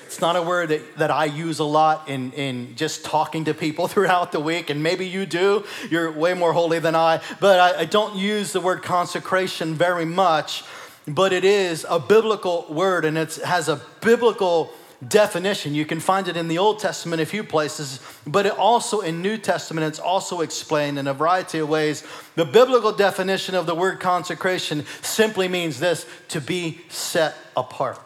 [0.06, 3.54] It's not a word that, that I use a lot in, in just talking to
[3.54, 5.64] people throughout the week, and maybe you do.
[5.90, 10.06] You're way more holy than I, but I, I don't use the word consecration very
[10.06, 10.64] much.
[11.06, 14.72] But it is a biblical word, and it has a biblical
[15.06, 15.74] definition.
[15.74, 19.22] You can find it in the Old Testament a few places, but it also in
[19.22, 22.04] New Testament it's also explained in a variety of ways.
[22.34, 28.00] The biblical definition of the word consecration simply means this to be set apart.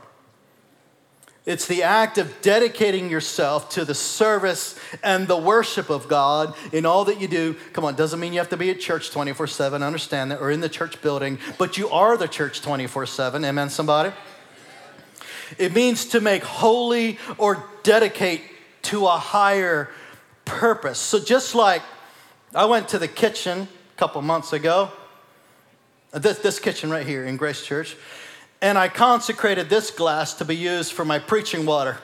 [1.47, 6.87] It's the act of dedicating yourself to the service and the worship of God in
[6.87, 7.55] all that you do.
[7.75, 10.51] Come on, doesn't mean you have to be at church 24 7, understand that, or
[10.51, 13.45] in the church building, but you are the church 24 7.
[13.45, 14.13] Amen, somebody?
[15.59, 18.43] It means to make holy or dedicate
[18.83, 19.91] to a higher
[20.45, 20.99] purpose.
[20.99, 21.83] So just like
[22.55, 24.91] I went to the kitchen a couple months ago,
[26.13, 27.97] this, this kitchen right here in Grace Church,
[28.61, 31.99] and I consecrated this glass to be used for my preaching water.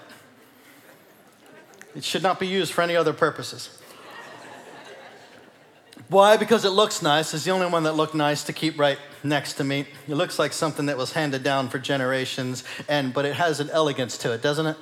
[1.94, 3.79] It should not be used for any other purposes.
[6.10, 6.36] Why?
[6.36, 7.32] Because it looks nice.
[7.34, 9.86] It's the only one that looked nice to keep right next to me.
[10.08, 13.70] It looks like something that was handed down for generations, and but it has an
[13.70, 14.76] elegance to it, doesn't it?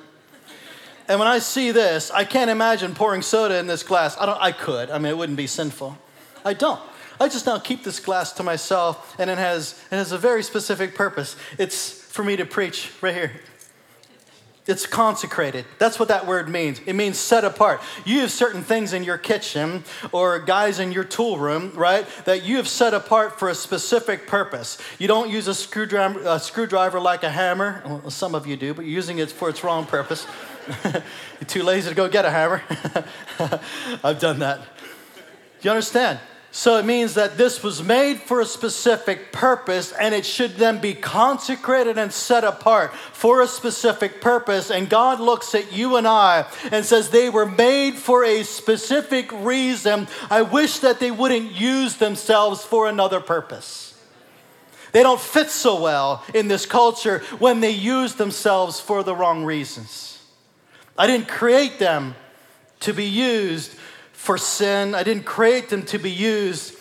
[1.07, 4.17] And when I see this, I can't imagine pouring soda in this glass.
[4.19, 4.89] I don't I could.
[4.89, 5.99] I mean, it wouldn't be sinful.
[6.43, 6.81] I don't.
[7.19, 10.41] I just now keep this glass to myself, and it has it has a very
[10.41, 11.35] specific purpose.
[11.59, 13.31] It's for me to preach right here.
[14.69, 15.65] It's consecrated.
[15.79, 16.79] That's what that word means.
[16.85, 17.81] It means set apart.
[18.05, 22.43] You have certain things in your kitchen or guys in your tool room, right, that
[22.43, 24.77] you have set apart for a specific purpose.
[24.99, 27.81] You don't use a screwdriver, a screwdriver like a hammer.
[27.83, 30.27] Well, some of you do, but you're using it for its wrong purpose.
[30.83, 32.61] you're too lazy to go get a hammer.
[34.03, 34.61] I've done that.
[35.63, 36.19] You understand?
[36.51, 40.79] So it means that this was made for a specific purpose and it should then
[40.79, 44.71] be consecrated and set apart for a specific purpose.
[44.71, 49.31] And God looks at you and I and says, They were made for a specific
[49.31, 50.07] reason.
[50.31, 53.85] I wish that they wouldn't use themselves for another purpose.
[54.91, 59.45] They don't fit so well in this culture when they use themselves for the wrong
[59.45, 60.19] reasons.
[60.97, 62.15] I didn't create them
[62.81, 63.75] to be used
[64.19, 64.93] for sin.
[64.93, 66.75] I didn't create them to be used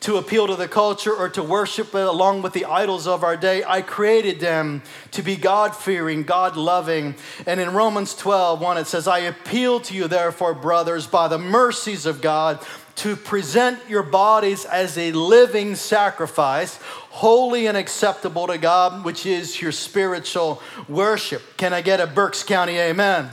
[0.00, 3.64] to appeal to the culture or to worship along with the idols of our day.
[3.66, 7.14] I created them to be God fearing, God loving.
[7.46, 11.38] And in Romans 12, 1, it says, I appeal to you, therefore, brothers, by the
[11.38, 12.60] mercies of God,
[12.96, 19.62] to present your bodies as a living sacrifice, holy and acceptable to God, which is
[19.62, 21.42] your spiritual worship.
[21.56, 23.30] Can I get a Berks County amen?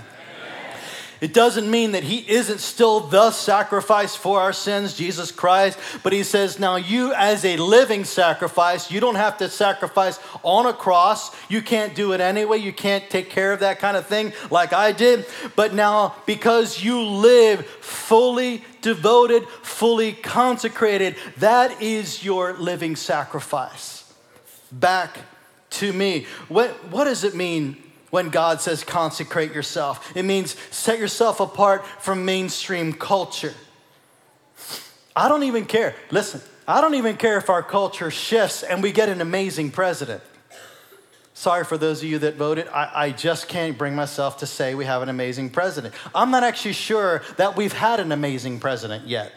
[1.21, 6.13] It doesn't mean that he isn't still the sacrifice for our sins, Jesus Christ, but
[6.13, 10.73] he says, now you as a living sacrifice, you don't have to sacrifice on a
[10.73, 11.35] cross.
[11.49, 12.59] You can't do it anyway.
[12.59, 15.25] You can't take care of that kind of thing like I did.
[15.57, 24.13] But now, because you live fully devoted, fully consecrated, that is your living sacrifice.
[24.71, 25.17] Back
[25.71, 26.27] to me.
[26.47, 27.77] What, what does it mean
[28.09, 30.15] when God says consecrate yourself.
[30.15, 33.53] It means set yourself apart from mainstream culture.
[35.15, 35.95] I don't even care.
[36.11, 40.21] Listen, I don't even care if our culture shifts and we get an amazing president.
[41.33, 42.67] Sorry for those of you that voted.
[42.67, 45.93] I, I, just can't bring myself to say we have an amazing president.
[46.13, 49.31] I'm not actually sure that we've had an amazing president yet.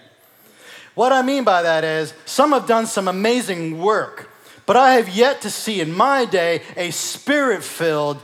[0.94, 4.28] What I mean by that is, some have done some amazing work,
[4.66, 8.20] but I have yet to see in my day a spirit filled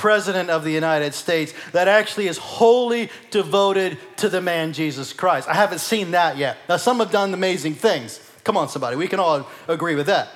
[0.00, 5.46] president of the United States that actually is wholly devoted to the man Jesus Christ.
[5.46, 6.56] I haven't seen that yet.
[6.70, 8.18] Now, some have done amazing things.
[8.42, 10.30] Come on, somebody, we can all agree with that.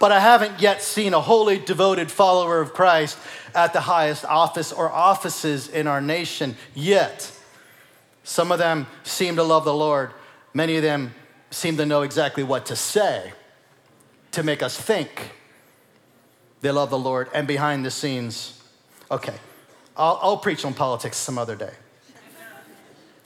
[0.00, 3.18] But I haven't yet seen a wholly devoted follower of Christ
[3.54, 7.30] at the highest office or offices in our nation yet.
[8.24, 10.10] Some of them seem to love the Lord,
[10.54, 11.14] many of them
[11.50, 13.34] seem to know exactly what to say
[14.32, 15.32] to make us think
[16.62, 18.55] they love the Lord, and behind the scenes,
[19.10, 19.34] Okay,
[19.96, 21.72] I'll, I'll preach on politics some other day.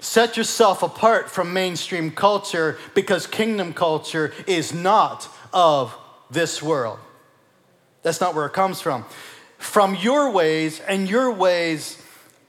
[0.01, 5.97] Set yourself apart from mainstream culture because kingdom culture is not of
[6.31, 6.99] this world.
[8.03, 9.05] That's not where it comes from.
[9.59, 12.03] From your ways and your ways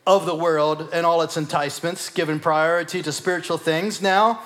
[0.08, 4.02] of the world and all its enticements, given priority to spiritual things.
[4.02, 4.41] Now,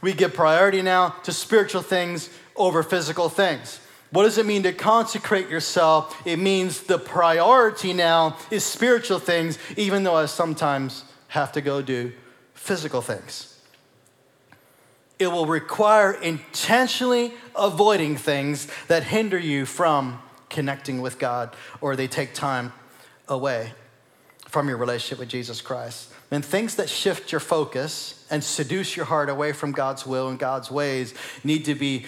[0.00, 3.80] we give priority now to spiritual things over physical things.
[4.16, 6.26] What does it mean to consecrate yourself?
[6.26, 11.82] It means the priority now is spiritual things, even though I sometimes have to go
[11.82, 12.14] do
[12.54, 13.60] physical things.
[15.18, 22.08] It will require intentionally avoiding things that hinder you from connecting with God or they
[22.08, 22.72] take time
[23.28, 23.74] away
[24.46, 26.10] from your relationship with Jesus Christ.
[26.30, 30.38] And things that shift your focus and seduce your heart away from God's will and
[30.38, 31.12] God's ways
[31.44, 32.06] need to be,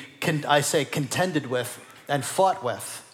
[0.49, 3.05] I say, contended with and fought with.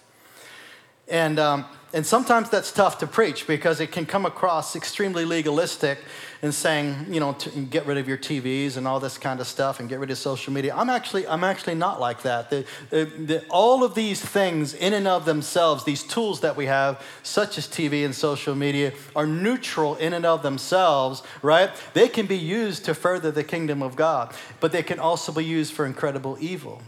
[1.08, 5.98] And, um, and sometimes that's tough to preach because it can come across extremely legalistic
[6.40, 9.46] and saying, you know, to get rid of your TVs and all this kind of
[9.46, 10.74] stuff and get rid of social media.
[10.74, 12.50] I'm actually, I'm actually not like that.
[12.50, 16.66] The, the, the, all of these things, in and of themselves, these tools that we
[16.66, 21.70] have, such as TV and social media, are neutral in and of themselves, right?
[21.92, 25.44] They can be used to further the kingdom of God, but they can also be
[25.44, 26.82] used for incredible evil.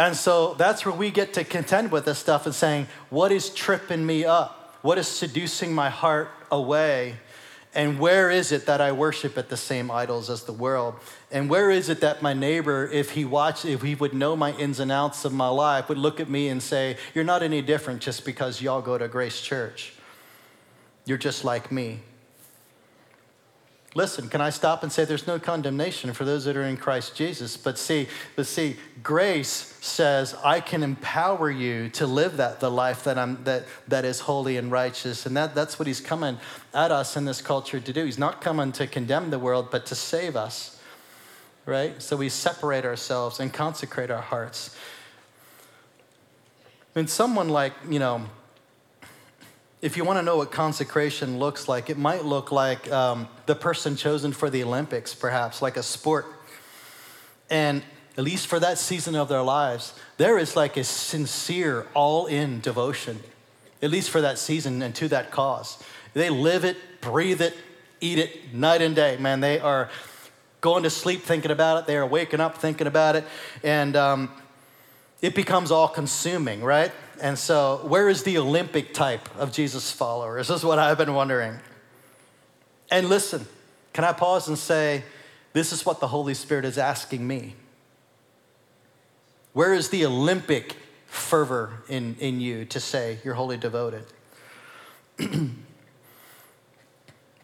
[0.00, 3.50] And so that's where we get to contend with this stuff and saying, what is
[3.50, 4.78] tripping me up?
[4.80, 7.16] What is seducing my heart away?
[7.74, 10.94] And where is it that I worship at the same idols as the world?
[11.30, 14.52] And where is it that my neighbor, if he watched, if he would know my
[14.52, 17.60] ins and outs of my life, would look at me and say, You're not any
[17.60, 19.92] different just because y'all go to Grace Church.
[21.04, 22.00] You're just like me.
[23.96, 27.16] Listen, can I stop and say there's no condemnation for those that are in Christ
[27.16, 27.56] Jesus?
[27.56, 33.02] But see, but see, grace says I can empower you to live that the life
[33.02, 35.26] that I'm that that is holy and righteous.
[35.26, 36.38] And that, that's what he's coming
[36.72, 38.04] at us in this culture to do.
[38.04, 40.80] He's not coming to condemn the world, but to save us.
[41.66, 42.00] Right?
[42.00, 44.76] So we separate ourselves and consecrate our hearts.
[46.94, 48.26] And someone like, you know,
[49.82, 53.54] if you want to know what consecration looks like, it might look like um, the
[53.54, 56.26] person chosen for the Olympics, perhaps, like a sport.
[57.48, 57.82] And
[58.18, 62.60] at least for that season of their lives, there is like a sincere, all in
[62.60, 63.20] devotion,
[63.80, 65.82] at least for that season and to that cause.
[66.12, 67.56] They live it, breathe it,
[68.00, 69.16] eat it night and day.
[69.18, 69.88] Man, they are
[70.60, 73.24] going to sleep thinking about it, they are waking up thinking about it,
[73.62, 74.30] and um,
[75.22, 76.92] it becomes all consuming, right?
[77.20, 80.48] And so, where is the Olympic type of Jesus followers?
[80.48, 81.58] This is what I've been wondering.
[82.90, 83.46] And listen,
[83.92, 85.04] can I pause and say,
[85.52, 87.54] this is what the Holy Spirit is asking me?
[89.52, 94.04] Where is the Olympic fervor in, in you to say you're wholly devoted?
[95.18, 95.56] can,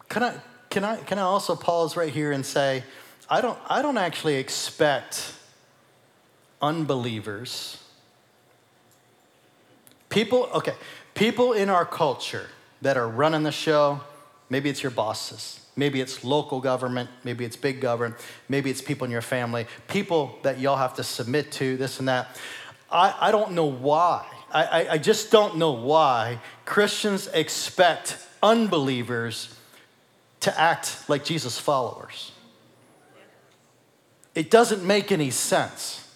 [0.09, 2.83] I, can, I, can I also pause right here and say,
[3.29, 5.33] I don't, I don't actually expect
[6.61, 7.83] unbelievers
[10.09, 10.75] People, okay,
[11.13, 12.47] people in our culture
[12.81, 14.01] that are running the show,
[14.49, 18.15] maybe it's your bosses, maybe it's local government, maybe it's big government,
[18.47, 22.07] maybe it's people in your family, people that y'all have to submit to, this and
[22.07, 22.37] that.
[22.89, 24.25] I, I don't know why.
[24.51, 29.53] I, I, I just don't know why Christians expect unbelievers
[30.41, 32.31] to act like Jesus' followers.
[34.35, 36.06] It doesn't make any sense.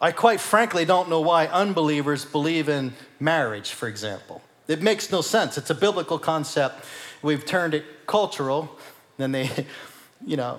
[0.00, 4.42] I quite frankly don't know why unbelievers believe in marriage, for example.
[4.66, 5.58] It makes no sense.
[5.58, 6.84] It's a biblical concept.
[7.22, 8.76] We've turned it cultural,
[9.16, 9.66] then they,
[10.26, 10.58] you know,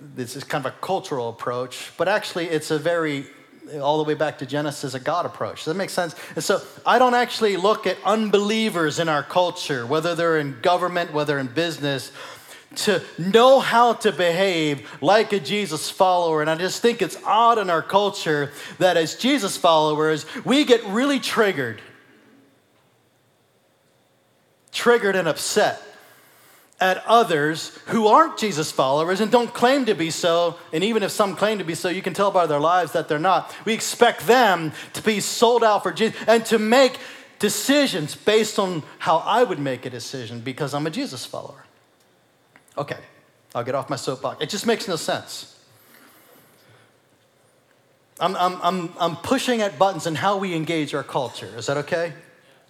[0.00, 3.26] this is kind of a cultural approach, but actually it's a very
[3.80, 5.64] all the way back to Genesis, a God approach.
[5.64, 6.14] Does that make sense?
[6.36, 11.12] And so I don't actually look at unbelievers in our culture, whether they're in government,
[11.12, 12.12] whether in business,
[12.76, 16.40] to know how to behave like a Jesus follower.
[16.40, 20.84] And I just think it's odd in our culture that as Jesus followers, we get
[20.84, 21.80] really triggered,
[24.72, 25.82] triggered and upset
[26.78, 30.56] at others who aren't Jesus followers and don't claim to be so.
[30.72, 33.08] And even if some claim to be so, you can tell by their lives that
[33.08, 33.54] they're not.
[33.64, 36.98] We expect them to be sold out for Jesus and to make
[37.38, 41.65] decisions based on how I would make a decision because I'm a Jesus follower.
[42.78, 42.98] Okay,
[43.54, 44.42] I'll get off my soapbox.
[44.42, 45.56] It just makes no sense.
[48.18, 51.52] I'm, I'm, I'm, I'm pushing at buttons in how we engage our culture.
[51.56, 52.12] Is that okay?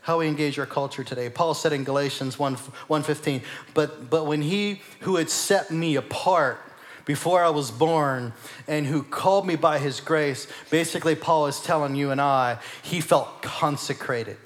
[0.00, 1.28] How we engage our culture today.
[1.28, 3.42] Paul said in Galatians 1, 1.15,
[3.74, 6.60] but, but when he who had set me apart
[7.04, 8.32] before I was born
[8.66, 13.00] and who called me by his grace, basically Paul is telling you and I, he
[13.00, 14.36] felt consecrated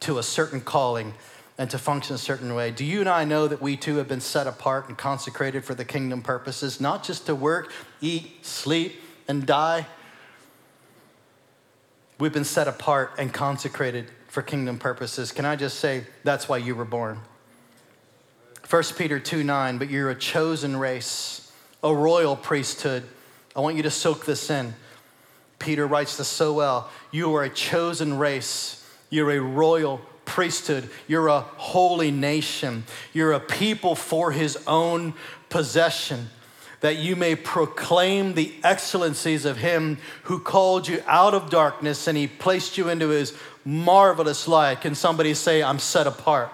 [0.00, 1.14] to a certain calling
[1.56, 2.70] and to function a certain way.
[2.70, 5.74] Do you and I know that we too have been set apart and consecrated for
[5.74, 9.86] the kingdom purposes, not just to work, eat, sleep, and die?
[12.18, 15.30] We've been set apart and consecrated for kingdom purposes.
[15.30, 17.20] Can I just say that's why you were born?
[18.68, 21.52] 1 Peter 2 9, but you're a chosen race,
[21.82, 23.04] a royal priesthood.
[23.54, 24.74] I want you to soak this in.
[25.60, 26.90] Peter writes this so well.
[27.12, 30.88] You are a chosen race, you're a royal priesthood.
[31.06, 32.84] You're a holy nation.
[33.12, 35.14] You're a people for his own
[35.48, 36.28] possession,
[36.80, 42.18] that you may proclaim the excellencies of him who called you out of darkness and
[42.18, 44.80] he placed you into his marvelous light.
[44.80, 46.52] Can somebody say, I'm set apart?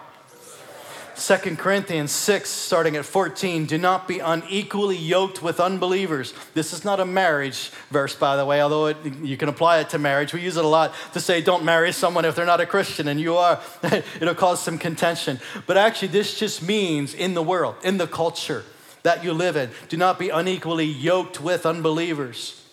[1.20, 6.32] 2 Corinthians 6, starting at 14, do not be unequally yoked with unbelievers.
[6.54, 9.90] This is not a marriage verse, by the way, although it, you can apply it
[9.90, 10.32] to marriage.
[10.32, 13.06] We use it a lot to say don't marry someone if they're not a Christian,
[13.06, 13.60] and you are.
[14.18, 15.40] It'll cause some contention.
[15.66, 18.64] But actually, this just means in the world, in the culture
[19.02, 22.64] that you live in, do not be unequally yoked with unbelievers.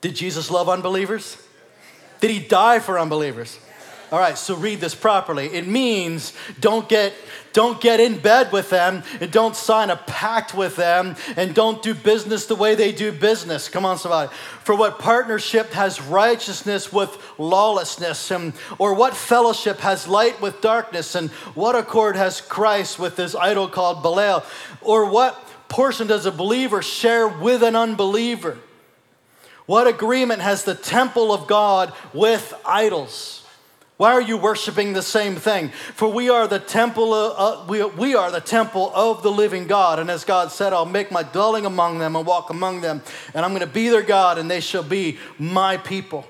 [0.00, 1.42] Did Jesus love unbelievers?
[2.20, 3.58] Did he die for unbelievers?
[4.12, 5.46] All right, so read this properly.
[5.46, 7.12] It means don't get
[7.52, 11.82] don't get in bed with them and don't sign a pact with them and don't
[11.82, 13.70] do business the way they do business.
[13.70, 14.30] Come on, somebody.
[14.62, 18.30] For what partnership has righteousness with lawlessness?
[18.30, 21.14] And, or what fellowship has light with darkness?
[21.14, 24.44] And what accord has Christ with this idol called Belial?
[24.82, 28.58] Or what portion does a believer share with an unbeliever?
[29.64, 33.45] What agreement has the temple of God with idols?
[33.96, 35.70] Why are you worshiping the same thing?
[35.94, 39.66] For we are the temple of, uh, we, we are the temple of the living
[39.66, 39.98] God.
[39.98, 43.44] And as God said, I'll make my dwelling among them and walk among them, and
[43.44, 46.26] I'm going to be their God, and they shall be my people.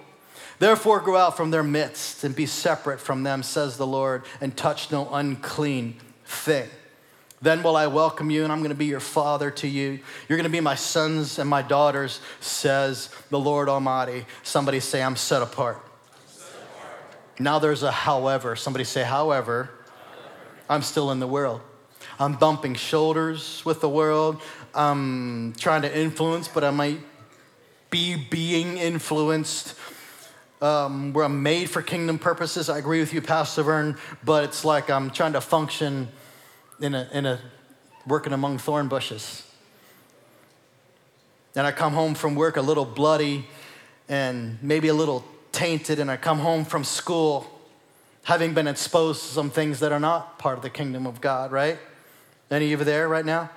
[0.61, 4.57] Therefore, go out from their midst and be separate from them, says the Lord, and
[4.57, 6.69] touch no unclean thing.
[7.43, 9.99] Then will I welcome you, and I'm going to be your father to you.
[10.29, 14.25] You're going to be my sons and my daughters, says the Lord Almighty.
[14.45, 15.83] Somebody say, I'm set apart.
[17.39, 18.57] Now there's a however.
[18.57, 19.70] Somebody say, however,
[20.68, 21.61] I'm still in the world.
[22.18, 24.41] I'm bumping shoulders with the world.
[24.74, 27.01] I'm trying to influence, but I might
[27.91, 29.74] be being influenced.
[30.62, 32.70] Um, where I'm made for kingdom purposes.
[32.70, 36.09] I agree with you, Pastor Vern, but it's like I'm trying to function
[36.80, 37.39] in a, in a
[38.07, 39.47] working among thorn bushes.
[41.55, 43.47] And I come home from work a little bloody
[44.09, 45.26] and maybe a little
[45.57, 47.50] tainted and I come home from school
[48.24, 51.50] having been exposed to some things that are not part of the kingdom of God,
[51.50, 51.78] right?
[52.50, 53.48] Any of you there right now?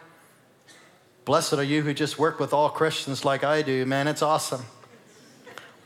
[1.25, 4.07] Blessed are you who just work with all Christians like I do, man.
[4.07, 4.63] It's awesome.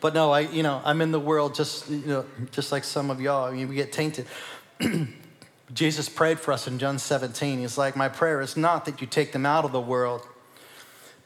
[0.02, 3.10] But no, I, you know, I'm in the world just, you know, just like some
[3.10, 3.46] of y'all.
[3.46, 4.28] I mean, we get tainted.
[5.74, 7.60] Jesus prayed for us in John 17.
[7.60, 10.28] He's like, My prayer is not that you take them out of the world,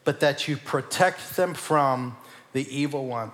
[0.04, 2.16] but that you protect them from
[2.54, 3.32] the evil one.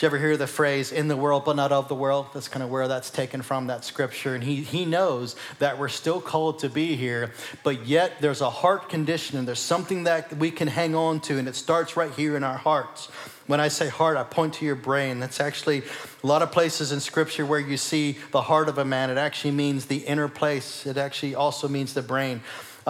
[0.00, 2.28] Did you ever hear the phrase, in the world but not of the world?
[2.32, 4.34] That's kind of where that's taken from, that scripture.
[4.34, 7.32] And he, he knows that we're still called to be here,
[7.64, 11.36] but yet there's a heart condition and there's something that we can hang on to,
[11.36, 13.08] and it starts right here in our hearts.
[13.46, 15.20] When I say heart, I point to your brain.
[15.20, 15.82] That's actually
[16.24, 19.10] a lot of places in scripture where you see the heart of a man.
[19.10, 22.40] It actually means the inner place, it actually also means the brain.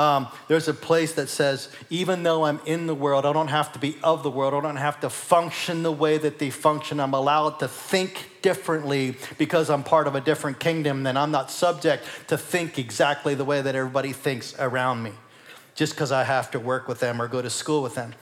[0.00, 3.70] Um, there's a place that says, even though I'm in the world, I don't have
[3.74, 4.54] to be of the world.
[4.54, 6.98] I don't have to function the way that they function.
[7.00, 11.02] I'm allowed to think differently because I'm part of a different kingdom.
[11.02, 15.12] Then I'm not subject to think exactly the way that everybody thinks around me
[15.74, 18.14] just because I have to work with them or go to school with them.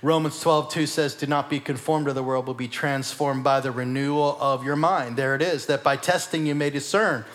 [0.00, 3.60] Romans 12, 2 says, Do not be conformed to the world, but be transformed by
[3.60, 5.18] the renewal of your mind.
[5.18, 7.26] There it is, that by testing you may discern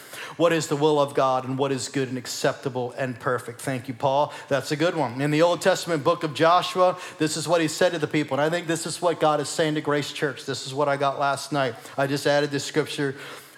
[0.41, 3.61] what is the will of God and what is good and acceptable and perfect.
[3.61, 4.33] Thank you, Paul.
[4.47, 5.21] That's a good one.
[5.21, 8.39] In the Old Testament book of Joshua, this is what he said to the people.
[8.39, 10.47] And I think this is what God is saying to Grace Church.
[10.47, 11.75] This is what I got last night.
[11.95, 13.13] I just added this scripture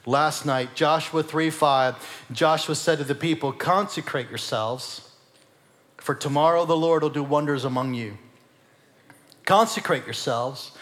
[0.06, 0.76] last night.
[0.76, 2.26] Joshua 3 5.
[2.34, 5.10] Joshua said to the people, Consecrate yourselves,
[5.96, 8.18] for tomorrow the Lord will do wonders among you.
[9.46, 10.74] Consecrate yourselves,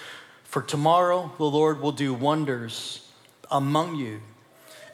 [0.45, 3.07] for tomorrow the Lord will do wonders
[3.51, 4.21] among you.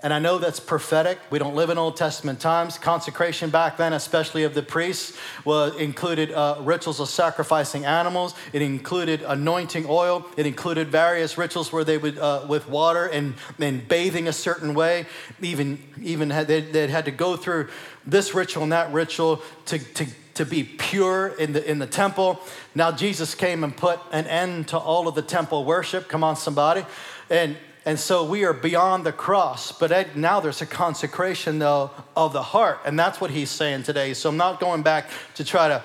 [0.04, 1.18] And I know that's prophetic.
[1.32, 2.78] We don't live in Old Testament times.
[2.78, 8.36] Consecration back then, especially of the priests, was included uh, rituals of sacrificing animals.
[8.54, 10.28] It included anointing oil.
[10.38, 14.76] It included various rituals where they would, uh, with water and, and bathing a certain
[14.76, 15.08] way.
[15.42, 17.70] Even, even had, they, they had to go through
[18.06, 22.40] this ritual and that ritual to, to, to be pure in the, in the temple.
[22.76, 26.08] Now, Jesus came and put an end to all of the temple worship.
[26.08, 26.86] Come on, somebody.
[27.32, 27.58] And
[27.88, 32.44] and so we are beyond the cross, but now there's a consecration, though, of the
[32.44, 32.82] heart.
[32.86, 34.14] And that's what he's saying today.
[34.14, 35.82] So I'm not going back to try to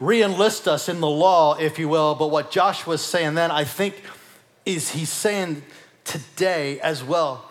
[0.00, 3.62] re enlist us in the law, if you will, but what Joshua's saying then, I
[3.62, 4.02] think,
[4.64, 5.62] is he's saying
[6.02, 7.48] today as well.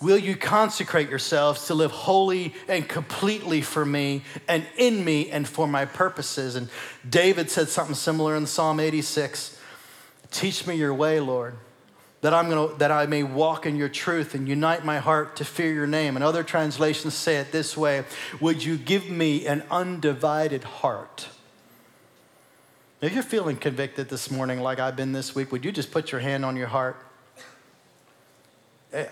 [0.00, 5.46] Will you consecrate yourselves to live wholly and completely for me and in me and
[5.46, 6.56] for my purposes?
[6.56, 6.70] And
[7.06, 9.60] David said something similar in Psalm 86
[10.30, 11.58] Teach me your way, Lord
[12.24, 15.44] that I'm to, that I may walk in your truth and unite my heart to
[15.44, 16.16] fear your name.
[16.16, 18.04] And other translations say it this way
[18.40, 21.28] Would you give me an undivided heart?
[23.02, 26.12] If you're feeling convicted this morning, like I've been this week, would you just put
[26.12, 26.96] your hand on your heart?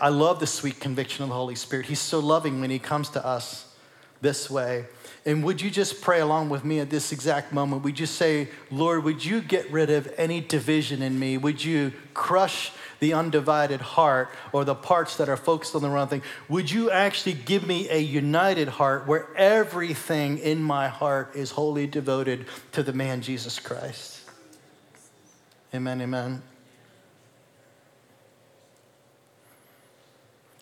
[0.00, 1.84] I love the sweet conviction of the Holy Spirit.
[1.84, 3.74] He's so loving when He comes to us
[4.22, 4.86] this way.
[5.26, 7.82] And would you just pray along with me at this exact moment?
[7.82, 11.36] Would you say, Lord, would you get rid of any division in me?
[11.36, 12.72] Would you crush
[13.02, 16.88] the undivided heart or the parts that are focused on the wrong thing, would you
[16.88, 22.80] actually give me a united heart where everything in my heart is wholly devoted to
[22.80, 24.20] the man Jesus Christ?
[25.74, 26.42] Amen, amen.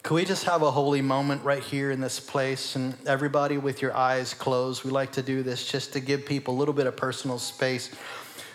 [0.03, 3.83] Could we just have a holy moment right here in this place and everybody with
[3.83, 4.83] your eyes closed?
[4.83, 7.91] We like to do this just to give people a little bit of personal space.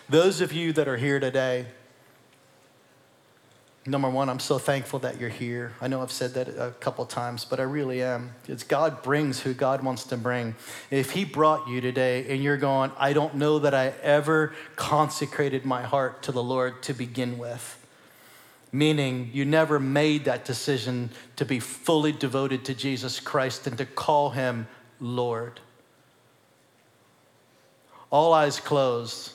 [0.08, 1.66] Those of you that are here today,
[3.88, 5.72] Number one, I'm so thankful that you're here.
[5.80, 8.32] I know I've said that a couple times, but I really am.
[8.48, 10.56] It's God brings who God wants to bring.
[10.90, 15.64] If He brought you today and you're going, I don't know that I ever consecrated
[15.64, 17.86] my heart to the Lord to begin with,
[18.72, 23.86] meaning you never made that decision to be fully devoted to Jesus Christ and to
[23.86, 24.66] call Him
[24.98, 25.60] Lord.
[28.10, 29.30] All eyes closed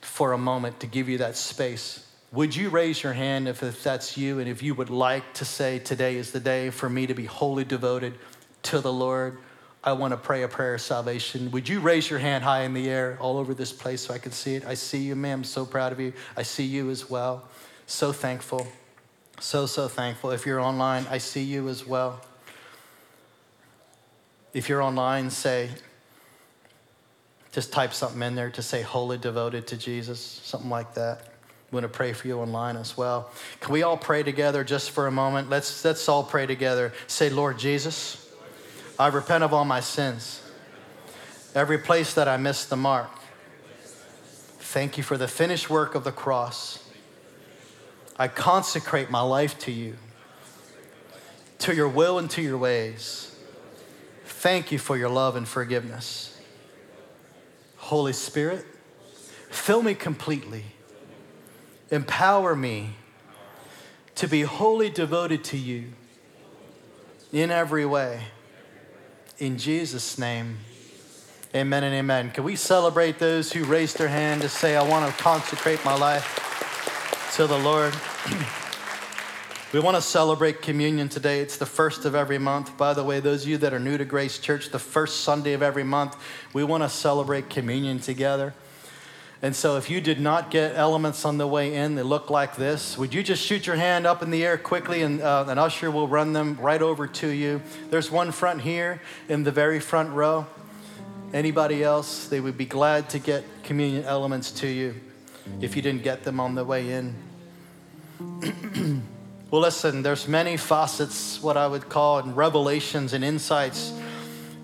[0.00, 2.05] for a moment to give you that space
[2.36, 5.44] would you raise your hand if, if that's you and if you would like to
[5.46, 8.12] say, Today is the day for me to be wholly devoted
[8.64, 9.38] to the Lord?
[9.82, 11.50] I want to pray a prayer of salvation.
[11.52, 14.18] Would you raise your hand high in the air all over this place so I
[14.18, 14.66] can see it?
[14.66, 15.44] I see you, ma'am.
[15.44, 16.12] So proud of you.
[16.36, 17.48] I see you as well.
[17.86, 18.66] So thankful.
[19.40, 20.32] So, so thankful.
[20.32, 22.20] If you're online, I see you as well.
[24.52, 25.70] If you're online, say,
[27.52, 31.35] just type something in there to say wholly devoted to Jesus, something like that.
[31.72, 33.30] Going to pray for you online as well.
[33.60, 35.50] Can we all pray together just for a moment?
[35.50, 36.92] Let's, let's all pray together.
[37.08, 38.32] Say, Lord Jesus,
[38.98, 40.42] I repent of all my sins,
[41.54, 43.10] every place that I missed the mark.
[44.58, 46.88] Thank you for the finished work of the cross.
[48.16, 49.96] I consecrate my life to you,
[51.58, 53.36] to your will and to your ways.
[54.24, 56.40] Thank you for your love and forgiveness.
[57.76, 58.64] Holy Spirit,
[59.50, 60.64] fill me completely
[61.90, 62.90] Empower me
[64.16, 65.92] to be wholly devoted to you
[67.32, 68.22] in every way.
[69.38, 70.58] In Jesus' name,
[71.54, 72.30] amen and amen.
[72.30, 75.94] Can we celebrate those who raised their hand to say, I want to consecrate my
[75.94, 77.94] life to the Lord?
[79.74, 81.40] we want to celebrate communion today.
[81.40, 82.76] It's the first of every month.
[82.78, 85.52] By the way, those of you that are new to Grace Church, the first Sunday
[85.52, 86.16] of every month,
[86.54, 88.54] we want to celebrate communion together.
[89.42, 92.56] And so, if you did not get elements on the way in, they look like
[92.56, 92.96] this.
[92.96, 95.90] Would you just shoot your hand up in the air quickly, and uh, an usher
[95.90, 97.60] will run them right over to you?
[97.90, 100.46] There's one front here in the very front row.
[101.34, 102.28] Anybody else?
[102.28, 104.94] They would be glad to get communion elements to you
[105.60, 107.14] if you didn't get them on the way in.
[109.50, 113.92] well, listen, there's many facets, what I would call, and revelations and insights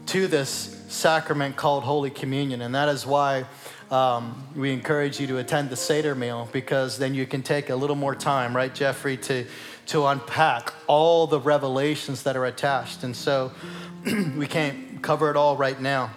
[0.06, 2.62] to this sacrament called Holy Communion.
[2.62, 3.44] And that is why
[3.92, 7.76] um, we encourage you to attend the Seder meal because then you can take a
[7.76, 9.44] little more time, right, Jeffrey, to,
[9.88, 13.04] to unpack all the revelations that are attached.
[13.04, 13.52] And so
[14.36, 16.10] we can't cover it all right now.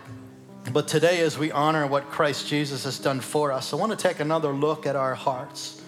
[0.72, 3.98] But today, as we honor what Christ Jesus has done for us, I want to
[3.98, 5.84] take another look at our hearts.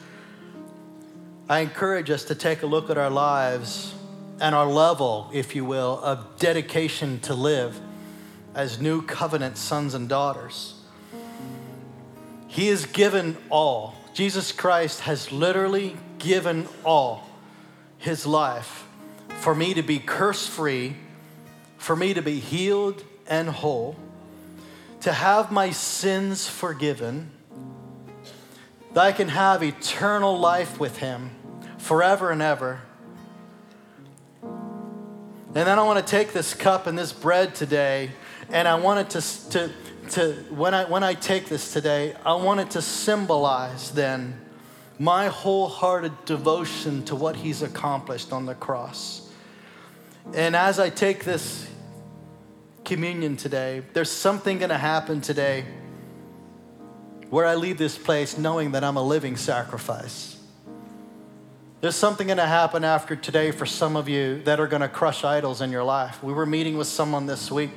[1.49, 3.95] I encourage us to take a look at our lives
[4.41, 7.79] and our level, if you will, of dedication to live
[8.53, 10.76] as new covenant sons and daughters.
[12.47, 13.95] He has given all.
[14.13, 17.27] Jesus Christ has literally given all
[17.97, 18.85] his life
[19.39, 20.95] for me to be curse free,
[21.77, 23.95] for me to be healed and whole
[25.01, 27.31] to have my sins forgiven,
[28.93, 31.31] that I can have eternal life with Him
[31.77, 32.81] forever and ever.
[34.43, 38.11] And then I want to take this cup and this bread today,
[38.49, 39.71] and I want it to, to,
[40.11, 44.39] to when, I, when I take this today, I want it to symbolize then
[44.99, 49.31] my wholehearted devotion to what He's accomplished on the cross.
[50.33, 51.69] And as I take this
[52.83, 55.65] communion today, there's something going to happen today
[57.29, 60.37] where I leave this place knowing that I'm a living sacrifice.
[61.79, 64.87] There's something going to happen after today for some of you that are going to
[64.87, 66.23] crush idols in your life.
[66.23, 67.71] We were meeting with someone this week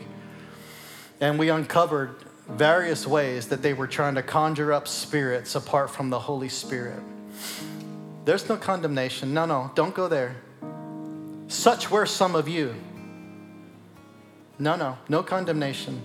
[1.21, 2.15] and we uncovered
[2.49, 7.01] various ways that they were trying to conjure up spirits apart from the Holy Spirit.
[8.25, 9.33] There's no condemnation.
[9.33, 10.37] No, no, don't go there.
[11.49, 12.75] Such were some of you.
[14.59, 16.01] No, no, no condemnation.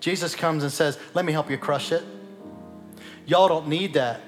[0.00, 2.02] Jesus comes and says, Let me help you crush it.
[3.26, 4.20] Y'all don't need that.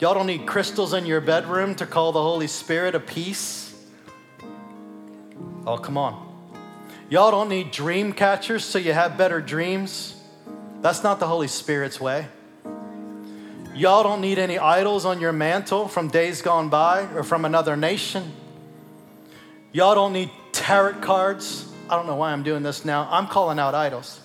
[0.00, 3.74] Y'all don't need crystals in your bedroom to call the Holy Spirit a peace.
[5.66, 6.23] Oh, come on.
[7.14, 10.20] Y'all don't need dream catchers so you have better dreams.
[10.80, 12.26] That's not the Holy Spirit's way.
[13.72, 17.76] Y'all don't need any idols on your mantle from days gone by or from another
[17.76, 18.32] nation.
[19.70, 23.06] Y'all don't need tarot cards I don't know why I'm doing this now.
[23.08, 24.20] I'm calling out idols.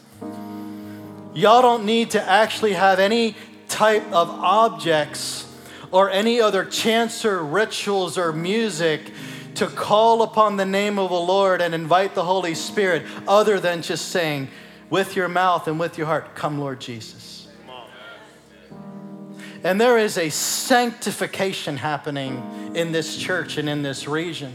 [1.35, 3.35] Y'all don't need to actually have any
[3.67, 5.45] type of objects
[5.91, 9.11] or any other chants or rituals or music
[9.59, 13.81] to call upon the name of the Lord and invite the Holy Spirit other than
[13.81, 14.47] just saying
[14.89, 17.49] with your mouth and with your heart, Come, Lord Jesus.
[19.61, 24.53] And there is a sanctification happening in this church and in this region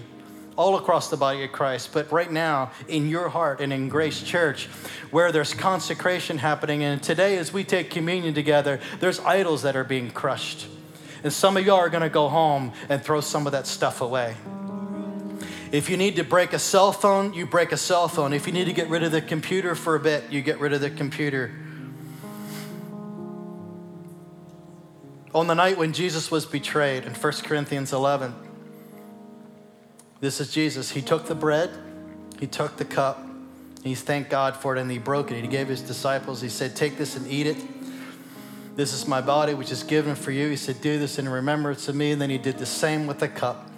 [0.57, 4.23] all across the body of Christ, but right now in your heart and in Grace
[4.23, 4.69] Church,
[5.11, 6.83] where there's consecration happening.
[6.83, 10.67] And today, as we take communion together, there's idols that are being crushed.
[11.23, 14.37] And some of y'all are to go home and throw some of that stuff away.
[15.75, 18.33] If you need to break a cell phone, you break a cell phone.
[18.33, 20.73] If you need to get rid of the computer for a bit, you get rid
[20.73, 21.51] of the computer.
[25.35, 28.33] On the night when Jesus was betrayed in 1 Corinthians 11,
[30.21, 30.93] this is Jesus.
[30.93, 31.71] He took the bread,
[32.39, 33.27] he took the cup,
[33.83, 35.43] he thanked God for it, and he broke it.
[35.43, 38.77] He gave his disciples, he said, Take this and eat it.
[38.77, 40.51] This is my body, which is given for you.
[40.51, 42.13] He said, Do this in remembrance of me.
[42.13, 43.73] And then he did the same with the cup.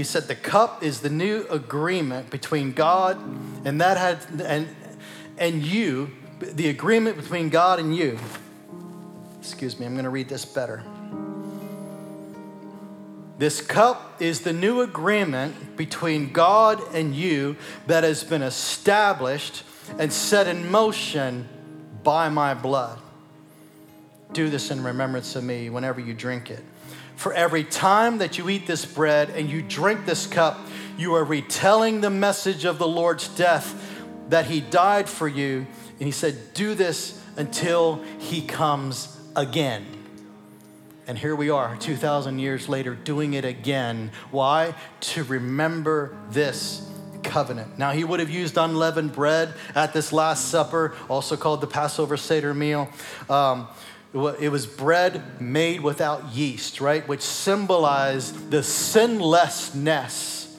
[0.00, 3.18] He said, The cup is the new agreement between God
[3.66, 4.66] and that had and
[5.36, 8.18] and you, the agreement between God and you.
[9.40, 10.82] Excuse me, I'm going to read this better.
[13.36, 19.64] This cup is the new agreement between God and you that has been established
[19.98, 21.46] and set in motion
[22.02, 22.98] by my blood.
[24.32, 26.64] Do this in remembrance of me whenever you drink it.
[27.20, 30.58] For every time that you eat this bread and you drink this cup,
[30.96, 33.94] you are retelling the message of the Lord's death
[34.30, 35.66] that he died for you.
[35.98, 39.84] And he said, Do this until he comes again.
[41.06, 44.12] And here we are, 2,000 years later, doing it again.
[44.30, 44.74] Why?
[45.00, 46.90] To remember this
[47.22, 47.78] covenant.
[47.78, 52.16] Now, he would have used unleavened bread at this Last Supper, also called the Passover
[52.16, 52.88] Seder meal.
[53.28, 53.68] Um,
[54.12, 57.06] it was bread made without yeast, right?
[57.06, 60.58] Which symbolized the sinlessness,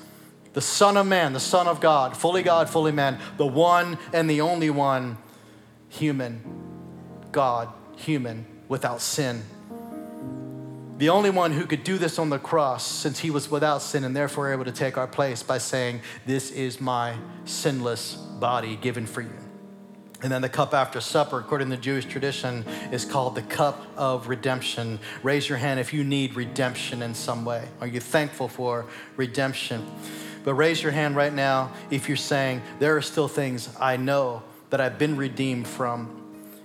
[0.53, 4.29] the Son of Man, the Son of God, fully God, fully man, the one and
[4.29, 5.17] the only one,
[5.89, 6.41] human,
[7.31, 9.43] God, human, without sin
[11.01, 14.03] the only one who could do this on the cross since he was without sin
[14.03, 19.07] and therefore able to take our place by saying, This is my sinless body given
[19.07, 19.40] for you.
[20.23, 23.85] And then the cup after supper, according to the Jewish tradition, is called the cup
[23.97, 24.99] of redemption.
[25.23, 27.67] Raise your hand if you need redemption in some way.
[27.79, 28.85] Are you thankful for
[29.17, 29.85] redemption?
[30.43, 34.43] But raise your hand right now if you're saying, There are still things I know
[34.69, 36.17] that I've been redeemed from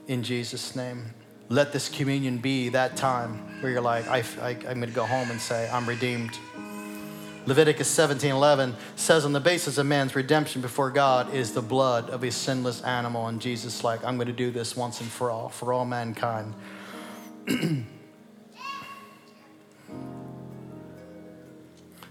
[0.07, 1.14] in Jesus' name.
[1.48, 5.30] Let this communion be that time where you're like, I, I'm going to go home
[5.30, 6.38] and say, I'm redeemed.
[7.47, 12.24] Leviticus 17:11 says on the basis of man's redemption before God is the blood of
[12.24, 15.49] a sinless animal and Jesus like I'm going to do this once and for all
[15.49, 16.55] for all mankind.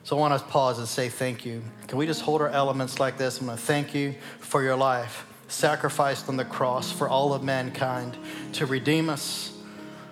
[0.04, 1.62] so I want to pause and say thank you.
[1.88, 3.42] Can we just hold our elements like this?
[3.42, 7.44] I'm going to thank you for your life sacrificed on the cross for all of
[7.44, 8.18] mankind
[8.54, 9.52] to redeem us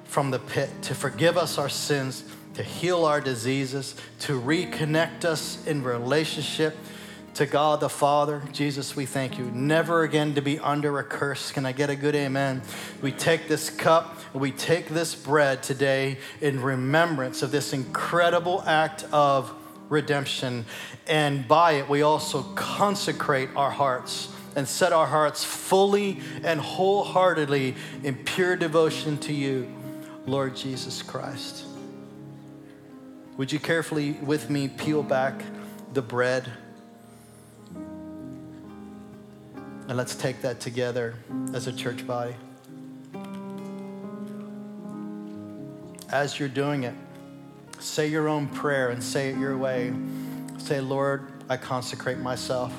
[0.03, 2.23] from the pit, to forgive us our sins,
[2.55, 6.75] to heal our diseases, to reconnect us in relationship
[7.35, 8.43] to God the Father.
[8.51, 9.45] Jesus, we thank you.
[9.51, 11.51] Never again to be under a curse.
[11.51, 12.61] Can I get a good amen?
[13.01, 19.05] We take this cup, we take this bread today in remembrance of this incredible act
[19.11, 19.51] of
[19.89, 20.65] redemption.
[21.07, 27.75] And by it, we also consecrate our hearts and set our hearts fully and wholeheartedly
[28.03, 29.67] in pure devotion to you,
[30.27, 31.72] Lord Jesus Christ.
[33.35, 35.41] Would you carefully with me peel back
[35.93, 36.51] the bread?
[39.87, 41.15] And let's take that together
[41.53, 42.35] as a church body.
[46.09, 46.93] As you're doing it,
[47.79, 49.91] say your own prayer and say it your way.
[50.59, 52.71] Say, Lord, I consecrate myself.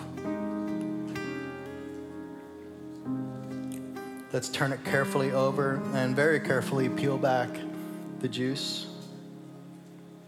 [4.32, 7.48] Let's turn it carefully over and very carefully peel back
[8.20, 8.93] the juice.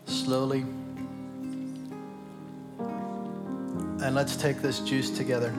[0.06, 0.64] Slowly.
[4.00, 5.54] And let's take this juice together.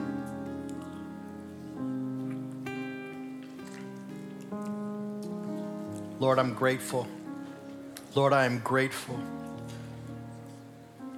[6.18, 7.06] Lord, I'm grateful.
[8.14, 9.18] Lord, I am grateful.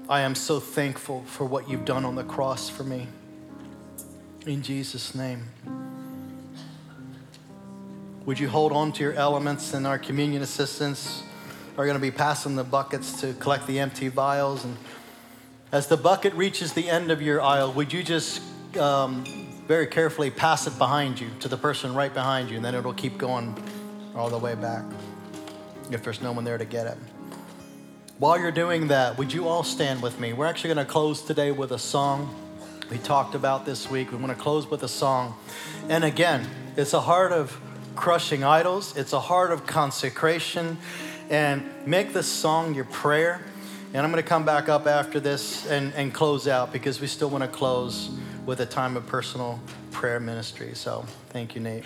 [0.08, 3.06] I am so thankful for what you've done on the cross for me.
[4.46, 5.48] In Jesus' name.
[8.26, 11.22] Would you hold on to your elements and our communion assistants
[11.76, 14.64] are going to be passing the buckets to collect the empty vials.
[14.64, 14.76] And
[15.72, 18.42] as the bucket reaches the end of your aisle, would you just
[18.76, 19.24] um,
[19.66, 22.92] very carefully pass it behind you to the person right behind you, and then it'll
[22.92, 23.54] keep going
[24.14, 24.84] all the way back
[25.90, 26.98] if there's no one there to get it.
[28.18, 30.32] While you're doing that, would you all stand with me?
[30.32, 32.34] We're actually going to close today with a song
[32.90, 34.10] we talked about this week.
[34.10, 35.36] We want to close with a song.
[35.88, 37.56] And again, it's a heart of
[37.94, 40.78] crushing idols, it's a heart of consecration.
[41.30, 43.40] And make this song your prayer.
[43.94, 47.06] And I'm going to come back up after this and, and close out because we
[47.06, 48.10] still want to close
[48.46, 49.60] with a time of personal
[49.92, 50.74] prayer ministry.
[50.74, 51.84] So thank you, Nate.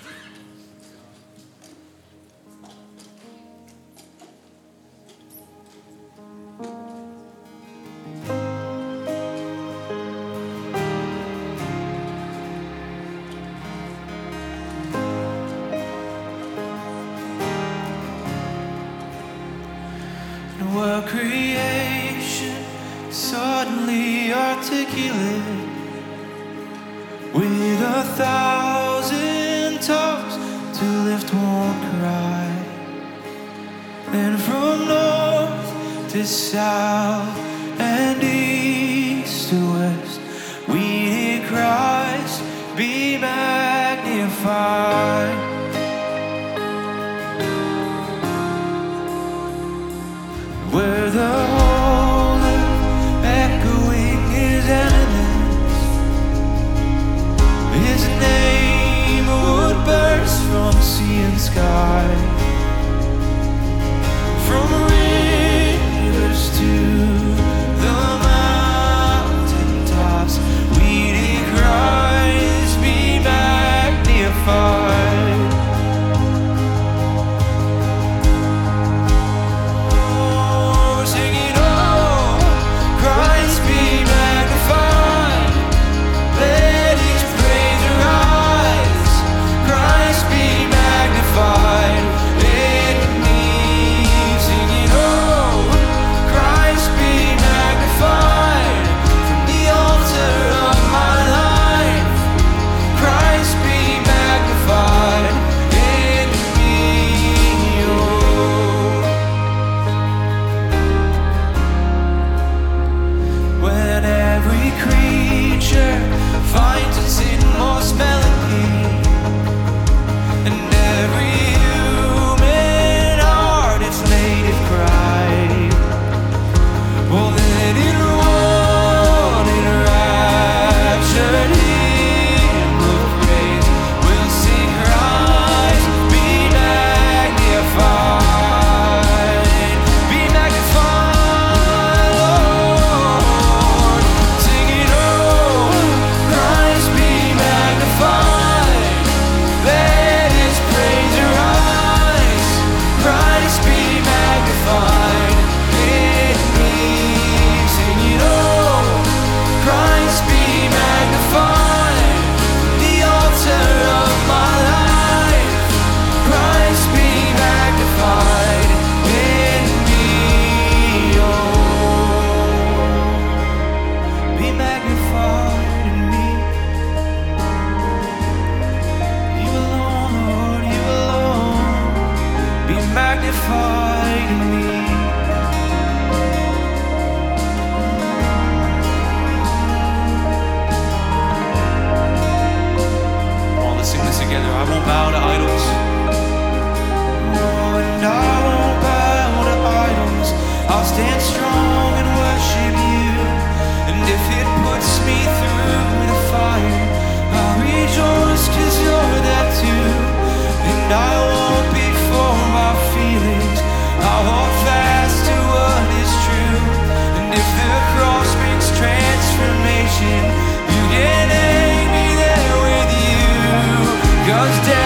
[224.26, 224.83] Cause down.